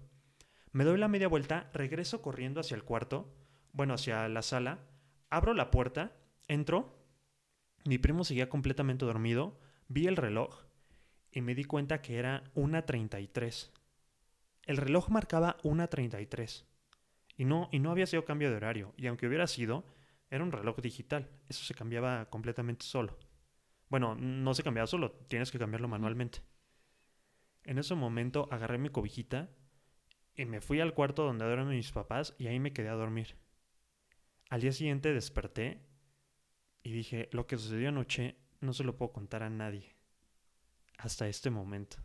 Me 0.72 0.84
doy 0.84 0.98
la 0.98 1.08
media 1.08 1.28
vuelta, 1.28 1.70
regreso 1.72 2.22
corriendo 2.22 2.60
hacia 2.60 2.74
el 2.74 2.84
cuarto, 2.84 3.34
bueno, 3.72 3.94
hacia 3.94 4.28
la 4.28 4.42
sala, 4.42 4.78
abro 5.30 5.54
la 5.54 5.70
puerta, 5.70 6.12
entro, 6.48 6.98
mi 7.84 7.98
primo 7.98 8.24
seguía 8.24 8.48
completamente 8.48 9.04
dormido, 9.04 9.58
vi 9.88 10.06
el 10.06 10.16
reloj 10.16 10.64
y 11.30 11.40
me 11.40 11.54
di 11.54 11.64
cuenta 11.64 12.00
que 12.00 12.18
era 12.18 12.44
1.33. 12.54 13.70
El 14.64 14.76
reloj 14.76 15.08
marcaba 15.08 15.56
1.33. 15.62 16.64
Y 17.36 17.44
no, 17.44 17.68
y 17.72 17.78
no 17.78 17.90
había 17.90 18.06
sido 18.06 18.24
cambio 18.24 18.50
de 18.50 18.56
horario. 18.56 18.94
Y 18.96 19.06
aunque 19.06 19.26
hubiera 19.26 19.46
sido, 19.46 19.84
era 20.30 20.44
un 20.44 20.52
reloj 20.52 20.80
digital. 20.80 21.28
Eso 21.48 21.64
se 21.64 21.74
cambiaba 21.74 22.26
completamente 22.26 22.84
solo. 22.84 23.18
Bueno, 23.92 24.14
no 24.14 24.54
se 24.54 24.62
cambiaba 24.62 24.86
solo, 24.86 25.12
tienes 25.28 25.50
que 25.50 25.58
cambiarlo 25.58 25.86
manualmente. 25.86 26.38
En 27.62 27.76
ese 27.76 27.94
momento 27.94 28.48
agarré 28.50 28.78
mi 28.78 28.88
cobijita 28.88 29.50
y 30.34 30.46
me 30.46 30.62
fui 30.62 30.80
al 30.80 30.94
cuarto 30.94 31.24
donde 31.24 31.44
duermen 31.44 31.76
mis 31.76 31.92
papás 31.92 32.34
y 32.38 32.46
ahí 32.46 32.58
me 32.58 32.72
quedé 32.72 32.88
a 32.88 32.94
dormir. 32.94 33.36
Al 34.48 34.62
día 34.62 34.72
siguiente 34.72 35.12
desperté 35.12 35.82
y 36.82 36.92
dije, 36.92 37.28
lo 37.32 37.46
que 37.46 37.58
sucedió 37.58 37.90
anoche 37.90 38.38
no 38.62 38.72
se 38.72 38.82
lo 38.82 38.96
puedo 38.96 39.12
contar 39.12 39.42
a 39.42 39.50
nadie. 39.50 39.94
Hasta 40.96 41.28
este 41.28 41.50
momento. 41.50 41.98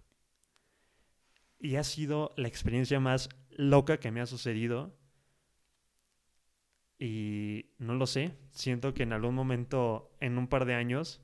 Y 1.58 1.78
ha 1.78 1.86
sido 1.86 2.34
la 2.36 2.50
experiencia 2.50 3.00
más 3.00 3.30
loca 3.52 4.02
que 4.02 4.12
me 4.12 4.20
ha 4.20 4.26
sucedido. 4.26 4.94
Y 7.00 7.70
no 7.78 7.96
lo 7.96 8.08
sé, 8.08 8.38
siento 8.52 8.94
que 8.94 9.04
en 9.04 9.14
algún 9.14 9.36
momento, 9.36 10.12
en 10.20 10.38
un 10.38 10.50
par 10.50 10.66
de 10.66 10.74
años, 10.74 11.24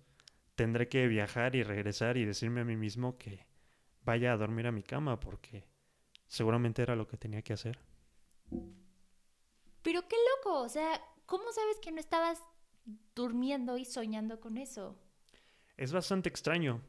tendré 0.56 0.88
que 0.88 1.08
viajar 1.08 1.56
y 1.56 1.64
regresar 1.64 2.18
y 2.18 2.26
decirme 2.26 2.62
a 2.62 2.66
mí 2.66 2.76
mismo 2.76 3.18
que 3.18 3.46
vaya 4.04 4.34
a 4.34 4.38
dormir 4.38 4.68
a 4.68 4.72
mi 4.72 4.84
cama 4.84 5.20
porque 5.20 5.68
seguramente 6.28 6.82
era 6.82 6.96
lo 6.96 7.08
que 7.08 7.18
tenía 7.18 7.42
que 7.42 7.54
hacer. 7.54 7.80
Pero 9.82 10.08
qué 10.08 10.16
loco, 10.36 10.62
o 10.62 10.70
sea, 10.70 11.02
¿cómo 11.26 11.52
sabes 11.52 11.80
que 11.82 11.92
no 11.92 12.00
estabas 12.00 12.42
durmiendo 13.16 13.78
y 13.78 13.86
soñando 13.86 14.40
con 14.40 14.58
eso? 14.58 14.98
Es 15.78 15.92
bastante 15.92 16.30
extraño 16.30 16.82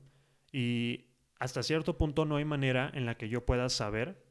y 0.53 1.07
hasta 1.38 1.62
cierto 1.62 1.98
punto 1.98 2.24
no 2.24 2.37
hay 2.37 2.44
manera 2.44 2.90
en 2.94 3.07
la 3.07 3.16
que 3.16 3.29
yo 3.29 3.44
pueda 3.44 3.68
saber 3.68 4.24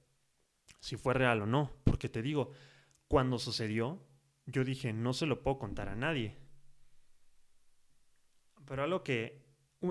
si 0.79 0.97
fue 0.97 1.13
real 1.13 1.41
o 1.41 1.45
no, 1.45 1.71
porque 1.83 2.09
te 2.09 2.21
digo, 2.21 2.51
cuando 3.07 3.39
sucedió, 3.39 4.01
yo 4.45 4.63
dije, 4.63 4.93
no 4.93 5.13
se 5.13 5.25
lo 5.25 5.41
puedo 5.41 5.59
contar 5.59 5.89
a 5.89 5.95
nadie. 5.95 6.37
Pero 8.65 8.83
algo 8.83 9.03
que 9.03 9.43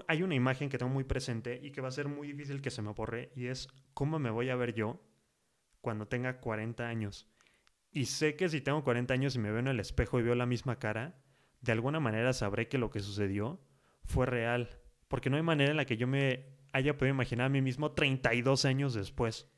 hay 0.07 0.23
una 0.23 0.35
imagen 0.35 0.69
que 0.69 0.79
tengo 0.79 0.93
muy 0.93 1.05
presente 1.05 1.61
y 1.63 1.71
que 1.71 1.81
va 1.81 1.89
a 1.89 1.93
ser 1.93 2.09
muy 2.09 2.29
difícil 2.29 2.63
que 2.63 2.71
se 2.71 2.83
me 2.83 2.93
borre 2.93 3.31
y 3.35 3.47
es 3.47 3.69
cómo 3.95 4.19
me 4.19 4.31
voy 4.31 4.51
a 4.51 4.57
ver 4.57 4.75
yo 4.75 5.01
cuando 5.81 6.07
tenga 6.09 6.41
40 6.41 6.89
años. 6.89 7.29
Y 7.91 8.07
sé 8.07 8.37
que 8.37 8.49
si 8.49 8.61
tengo 8.61 8.85
40 8.85 9.13
años 9.13 9.35
y 9.35 9.39
me 9.39 9.51
veo 9.51 9.61
en 9.61 9.69
el 9.69 9.81
espejo 9.81 10.19
y 10.19 10.23
veo 10.23 10.35
la 10.35 10.47
misma 10.47 10.79
cara, 10.79 11.23
de 11.61 11.73
alguna 11.73 12.01
manera 12.01 12.33
sabré 12.33 12.69
que 12.69 12.79
lo 12.79 12.91
que 12.91 13.01
sucedió 13.01 13.61
fue 14.05 14.27
real. 14.27 14.81
Porque 15.09 15.29
no 15.29 15.37
hay 15.37 15.43
manera 15.43 15.71
en 15.71 15.77
la 15.77 15.85
que 15.85 15.99
yo 15.99 16.07
me 16.07 16.47
haya 16.73 16.97
podido 16.97 17.15
imaginar 17.15 17.47
a 17.47 17.51
mí 17.51 17.61
mismo 17.61 17.93
32 17.93 18.65
años 18.65 18.95
después. 18.95 19.51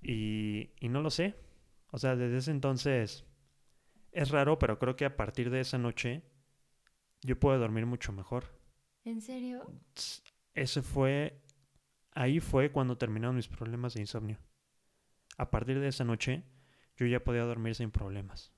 Y, 0.00 0.70
y 0.80 0.88
no 0.88 1.02
lo 1.02 1.10
sé. 1.10 1.34
O 1.90 1.98
sea, 1.98 2.16
desde 2.16 2.38
ese 2.38 2.50
entonces 2.50 3.26
es 4.12 4.30
raro, 4.30 4.58
pero 4.58 4.78
creo 4.78 4.96
que 4.96 5.04
a 5.04 5.16
partir 5.16 5.50
de 5.50 5.60
esa 5.60 5.76
noche 5.76 6.22
yo 7.22 7.38
puedo 7.38 7.58
dormir 7.58 7.86
mucho 7.86 8.12
mejor. 8.12 8.44
¿En 9.04 9.20
serio? 9.20 9.64
Ese 10.54 10.82
fue, 10.82 11.42
ahí 12.12 12.40
fue 12.40 12.70
cuando 12.70 12.98
terminaron 12.98 13.36
mis 13.36 13.48
problemas 13.48 13.94
de 13.94 14.00
insomnio. 14.00 14.38
A 15.38 15.50
partir 15.50 15.80
de 15.80 15.88
esa 15.88 16.04
noche 16.04 16.44
yo 16.96 17.06
ya 17.06 17.24
podía 17.24 17.44
dormir 17.44 17.74
sin 17.74 17.90
problemas. 17.90 18.52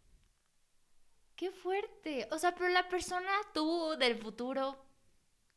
¡Qué 1.36 1.50
fuerte! 1.50 2.28
O 2.30 2.38
sea, 2.38 2.54
pero 2.54 2.68
la 2.68 2.88
persona 2.88 3.30
tú 3.52 3.96
del 3.98 4.16
futuro, 4.16 4.84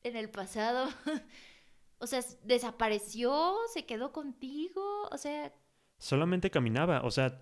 en 0.03 0.15
el 0.15 0.29
pasado, 0.29 0.89
o 1.99 2.07
sea, 2.07 2.21
desapareció, 2.43 3.55
se 3.73 3.85
quedó 3.85 4.11
contigo, 4.11 5.07
o 5.11 5.17
sea... 5.17 5.53
Solamente 5.99 6.51
caminaba, 6.51 7.01
o 7.03 7.11
sea, 7.11 7.41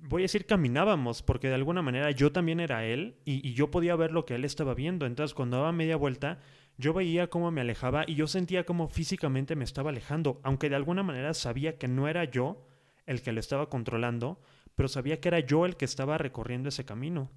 voy 0.00 0.22
a 0.22 0.24
decir 0.24 0.46
caminábamos, 0.46 1.22
porque 1.22 1.48
de 1.48 1.54
alguna 1.54 1.82
manera 1.82 2.10
yo 2.10 2.32
también 2.32 2.60
era 2.60 2.84
él 2.84 3.16
y, 3.24 3.52
yo 3.52 3.70
podía 3.70 3.96
ver 3.96 4.12
lo 4.12 4.24
que 4.24 4.34
él 4.34 4.44
estaba 4.44 4.74
viendo. 4.74 5.06
Entonces, 5.06 5.34
cuando 5.34 5.58
daba 5.58 5.72
media 5.72 5.96
vuelta, 5.96 6.38
yo 6.76 6.92
veía 6.92 7.28
cómo 7.28 7.50
me 7.50 7.60
alejaba 7.60 8.04
y 8.06 8.14
yo 8.14 8.26
sentía 8.26 8.64
cómo 8.64 8.88
físicamente 8.88 9.56
me 9.56 9.64
estaba 9.64 9.90
alejando, 9.90 10.40
aunque 10.44 10.68
de 10.68 10.76
alguna 10.76 11.02
manera 11.02 11.34
sabía 11.34 11.78
que 11.78 11.88
no 11.88 12.08
era 12.08 12.24
yo 12.24 12.66
el 13.06 13.22
que 13.22 13.32
lo 13.32 13.40
estaba 13.40 13.68
controlando, 13.68 14.40
pero 14.74 14.88
sabía 14.88 15.20
que 15.20 15.28
era 15.28 15.40
yo 15.40 15.66
el 15.66 15.76
que 15.76 15.84
estaba 15.84 16.18
recorriendo 16.18 16.68
ese 16.68 16.84
camino. 16.84 17.30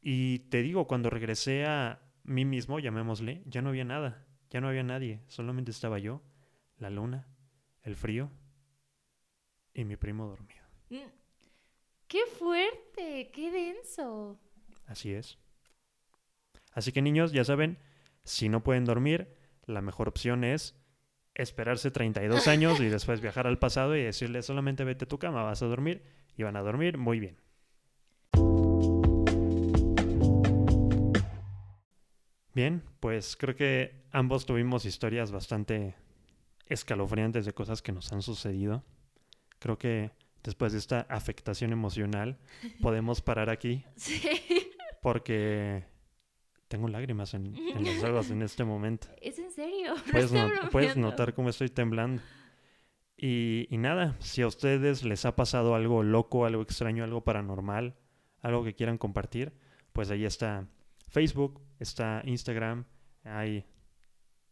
Y 0.00 0.40
te 0.50 0.62
digo, 0.62 0.86
cuando 0.86 1.10
regresé 1.10 1.64
a 1.64 2.02
mí 2.24 2.44
mismo, 2.44 2.78
llamémosle, 2.78 3.42
ya 3.46 3.62
no 3.62 3.70
había 3.70 3.84
nada, 3.84 4.26
ya 4.50 4.60
no 4.60 4.68
había 4.68 4.82
nadie, 4.82 5.22
solamente 5.28 5.70
estaba 5.70 5.98
yo, 5.98 6.22
la 6.76 6.90
luna, 6.90 7.26
el 7.82 7.96
frío 7.96 8.30
y 9.72 9.84
mi 9.84 9.96
primo 9.96 10.26
dormido. 10.26 10.62
¡Qué 12.08 12.20
fuerte! 12.38 13.30
¡Qué 13.32 13.50
denso! 13.50 14.38
Así 14.86 15.12
es. 15.12 15.38
Así 16.72 16.92
que 16.92 17.02
niños, 17.02 17.32
ya 17.32 17.44
saben, 17.44 17.78
si 18.24 18.48
no 18.48 18.62
pueden 18.62 18.84
dormir, 18.84 19.36
la 19.66 19.80
mejor 19.80 20.08
opción 20.08 20.44
es 20.44 20.76
esperarse 21.34 21.90
32 21.90 22.46
años 22.48 22.80
y 22.80 22.86
después 22.86 23.20
viajar 23.20 23.46
al 23.46 23.58
pasado 23.58 23.96
y 23.96 24.02
decirle 24.02 24.42
solamente 24.42 24.84
vete 24.84 25.04
a 25.04 25.08
tu 25.08 25.18
cama, 25.18 25.42
vas 25.42 25.62
a 25.62 25.66
dormir 25.66 26.04
y 26.36 26.42
van 26.42 26.56
a 26.56 26.62
dormir 26.62 26.98
muy 26.98 27.18
bien. 27.20 27.36
Bien, 32.54 32.84
pues 33.00 33.36
creo 33.36 33.56
que 33.56 34.04
ambos 34.12 34.46
tuvimos 34.46 34.84
historias 34.84 35.32
bastante 35.32 35.96
escalofriantes 36.66 37.46
de 37.46 37.52
cosas 37.52 37.82
que 37.82 37.90
nos 37.90 38.12
han 38.12 38.22
sucedido. 38.22 38.84
Creo 39.58 39.76
que 39.76 40.12
después 40.44 40.72
de 40.72 40.78
esta 40.78 41.00
afectación 41.08 41.72
emocional 41.72 42.38
podemos 42.80 43.20
parar 43.20 43.50
aquí 43.50 43.84
Sí. 43.96 44.22
porque 45.02 45.84
tengo 46.68 46.88
lágrimas 46.88 47.34
en, 47.34 47.54
en 47.56 47.84
los 47.84 48.02
ojos 48.04 48.30
en 48.30 48.42
este 48.42 48.64
momento. 48.64 49.08
¿Es 49.20 49.38
en 49.38 49.50
serio? 49.50 49.94
No 49.94 50.12
Puedes, 50.12 50.32
no- 50.32 50.50
puedes 50.70 50.96
notar 50.96 51.34
cómo 51.34 51.48
estoy 51.50 51.68
temblando. 51.68 52.22
Y, 53.16 53.68
y 53.70 53.78
nada, 53.78 54.16
si 54.18 54.42
a 54.42 54.46
ustedes 54.46 55.04
les 55.04 55.24
ha 55.24 55.36
pasado 55.36 55.74
algo 55.74 56.02
loco, 56.02 56.46
algo 56.46 56.62
extraño, 56.62 57.04
algo 57.04 57.22
paranormal, 57.22 57.94
algo 58.42 58.64
que 58.64 58.74
quieran 58.74 58.98
compartir, 58.98 59.52
pues 59.92 60.10
ahí 60.10 60.24
está 60.24 60.66
Facebook, 61.08 61.60
está 61.78 62.22
Instagram, 62.24 62.86
hay... 63.22 63.64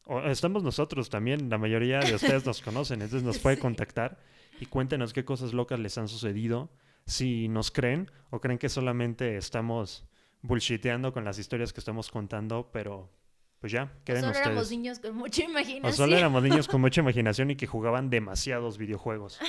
o 0.05 0.21
estamos 0.21 0.63
nosotros 0.63 1.11
también, 1.11 1.51
la 1.51 1.59
mayoría 1.59 1.99
de 2.01 2.15
ustedes 2.15 2.47
nos 2.47 2.63
conocen, 2.63 3.03
entonces 3.03 3.25
nos 3.25 3.39
puede 3.41 3.59
contactar 3.59 4.21
y 4.63 4.67
cuéntenos 4.67 5.13
qué 5.13 5.25
cosas 5.25 5.53
locas 5.53 5.81
les 5.81 5.99
han 5.99 6.07
sucedido, 6.07 6.71
si 7.05 7.49
nos 7.49 7.73
creen 7.73 8.09
o 8.31 8.41
creen 8.41 8.59
que 8.59 8.69
solamente 8.69 9.37
estamos 9.37 10.07
bullshiteando 10.41 11.13
con 11.13 11.25
las 11.25 11.41
historias 11.41 11.73
que 11.73 11.81
estamos 11.81 12.13
contando, 12.13 12.71
pero 12.73 13.11
pues 13.59 13.73
ya, 13.73 13.93
queden 14.05 14.21
Solo 14.21 14.31
ustedes. 14.31 14.47
éramos 14.47 14.71
niños 14.71 14.99
con 15.01 15.17
mucha 15.17 15.43
imaginación. 15.43 15.85
O 15.85 15.93
solo 15.93 16.17
éramos 16.17 16.45
niños 16.45 16.69
con 16.73 16.81
mucha 16.81 17.01
imaginación 17.01 17.51
y 17.51 17.57
que 17.57 17.67
jugaban 17.67 18.09
demasiados 18.09 18.79
videojuegos. 18.79 19.41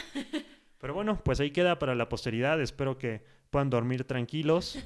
Pero 0.79 0.95
bueno, 0.95 1.21
pues 1.23 1.39
ahí 1.39 1.51
queda 1.51 1.77
para 1.77 1.93
la 1.93 2.09
posteridad. 2.09 2.59
Espero 2.59 2.97
que 2.97 3.23
puedan 3.51 3.69
dormir 3.69 4.05
tranquilos. 4.05 4.79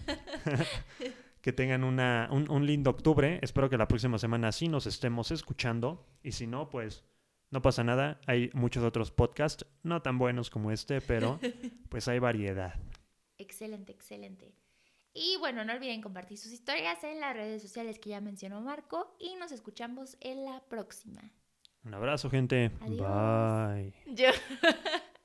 que 1.41 1.53
tengan 1.53 1.85
una, 1.85 2.27
un, 2.33 2.51
un 2.51 2.65
lindo 2.65 2.89
octubre. 2.89 3.39
Espero 3.41 3.69
que 3.69 3.77
la 3.77 3.87
próxima 3.87 4.17
semana 4.17 4.51
sí 4.51 4.67
nos 4.67 4.87
estemos 4.87 5.31
escuchando. 5.31 6.05
Y 6.21 6.33
si 6.33 6.47
no, 6.47 6.69
pues 6.69 7.05
no 7.51 7.62
pasa 7.62 7.83
nada. 7.83 8.19
Hay 8.27 8.49
muchos 8.53 8.83
otros 8.83 9.12
podcasts, 9.12 9.65
no 9.83 10.01
tan 10.01 10.17
buenos 10.17 10.49
como 10.49 10.71
este, 10.71 11.01
pero 11.01 11.39
pues 11.89 12.07
hay 12.07 12.19
variedad. 12.19 12.73
Excelente, 13.38 13.91
excelente. 13.91 14.53
Y 15.13 15.38
bueno, 15.39 15.65
no 15.65 15.73
olviden 15.73 16.01
compartir 16.01 16.38
sus 16.38 16.51
historias 16.51 17.03
en 17.03 17.19
las 17.19 17.36
redes 17.36 17.62
sociales 17.62 17.97
que 17.97 18.12
ya 18.12 18.21
mencionó 18.21 18.62
Marco 18.62 19.15
y 19.19 19.36
nos 19.36 19.51
escuchamos 19.51 20.17
en 20.19 20.45
la 20.45 20.62
próxima. 20.69 21.21
Un 21.83 21.93
abrazo, 21.93 22.29
gente. 22.29 22.71
Adiós. 22.81 23.73
Bye. 23.75 23.93
Yo. 24.13 24.29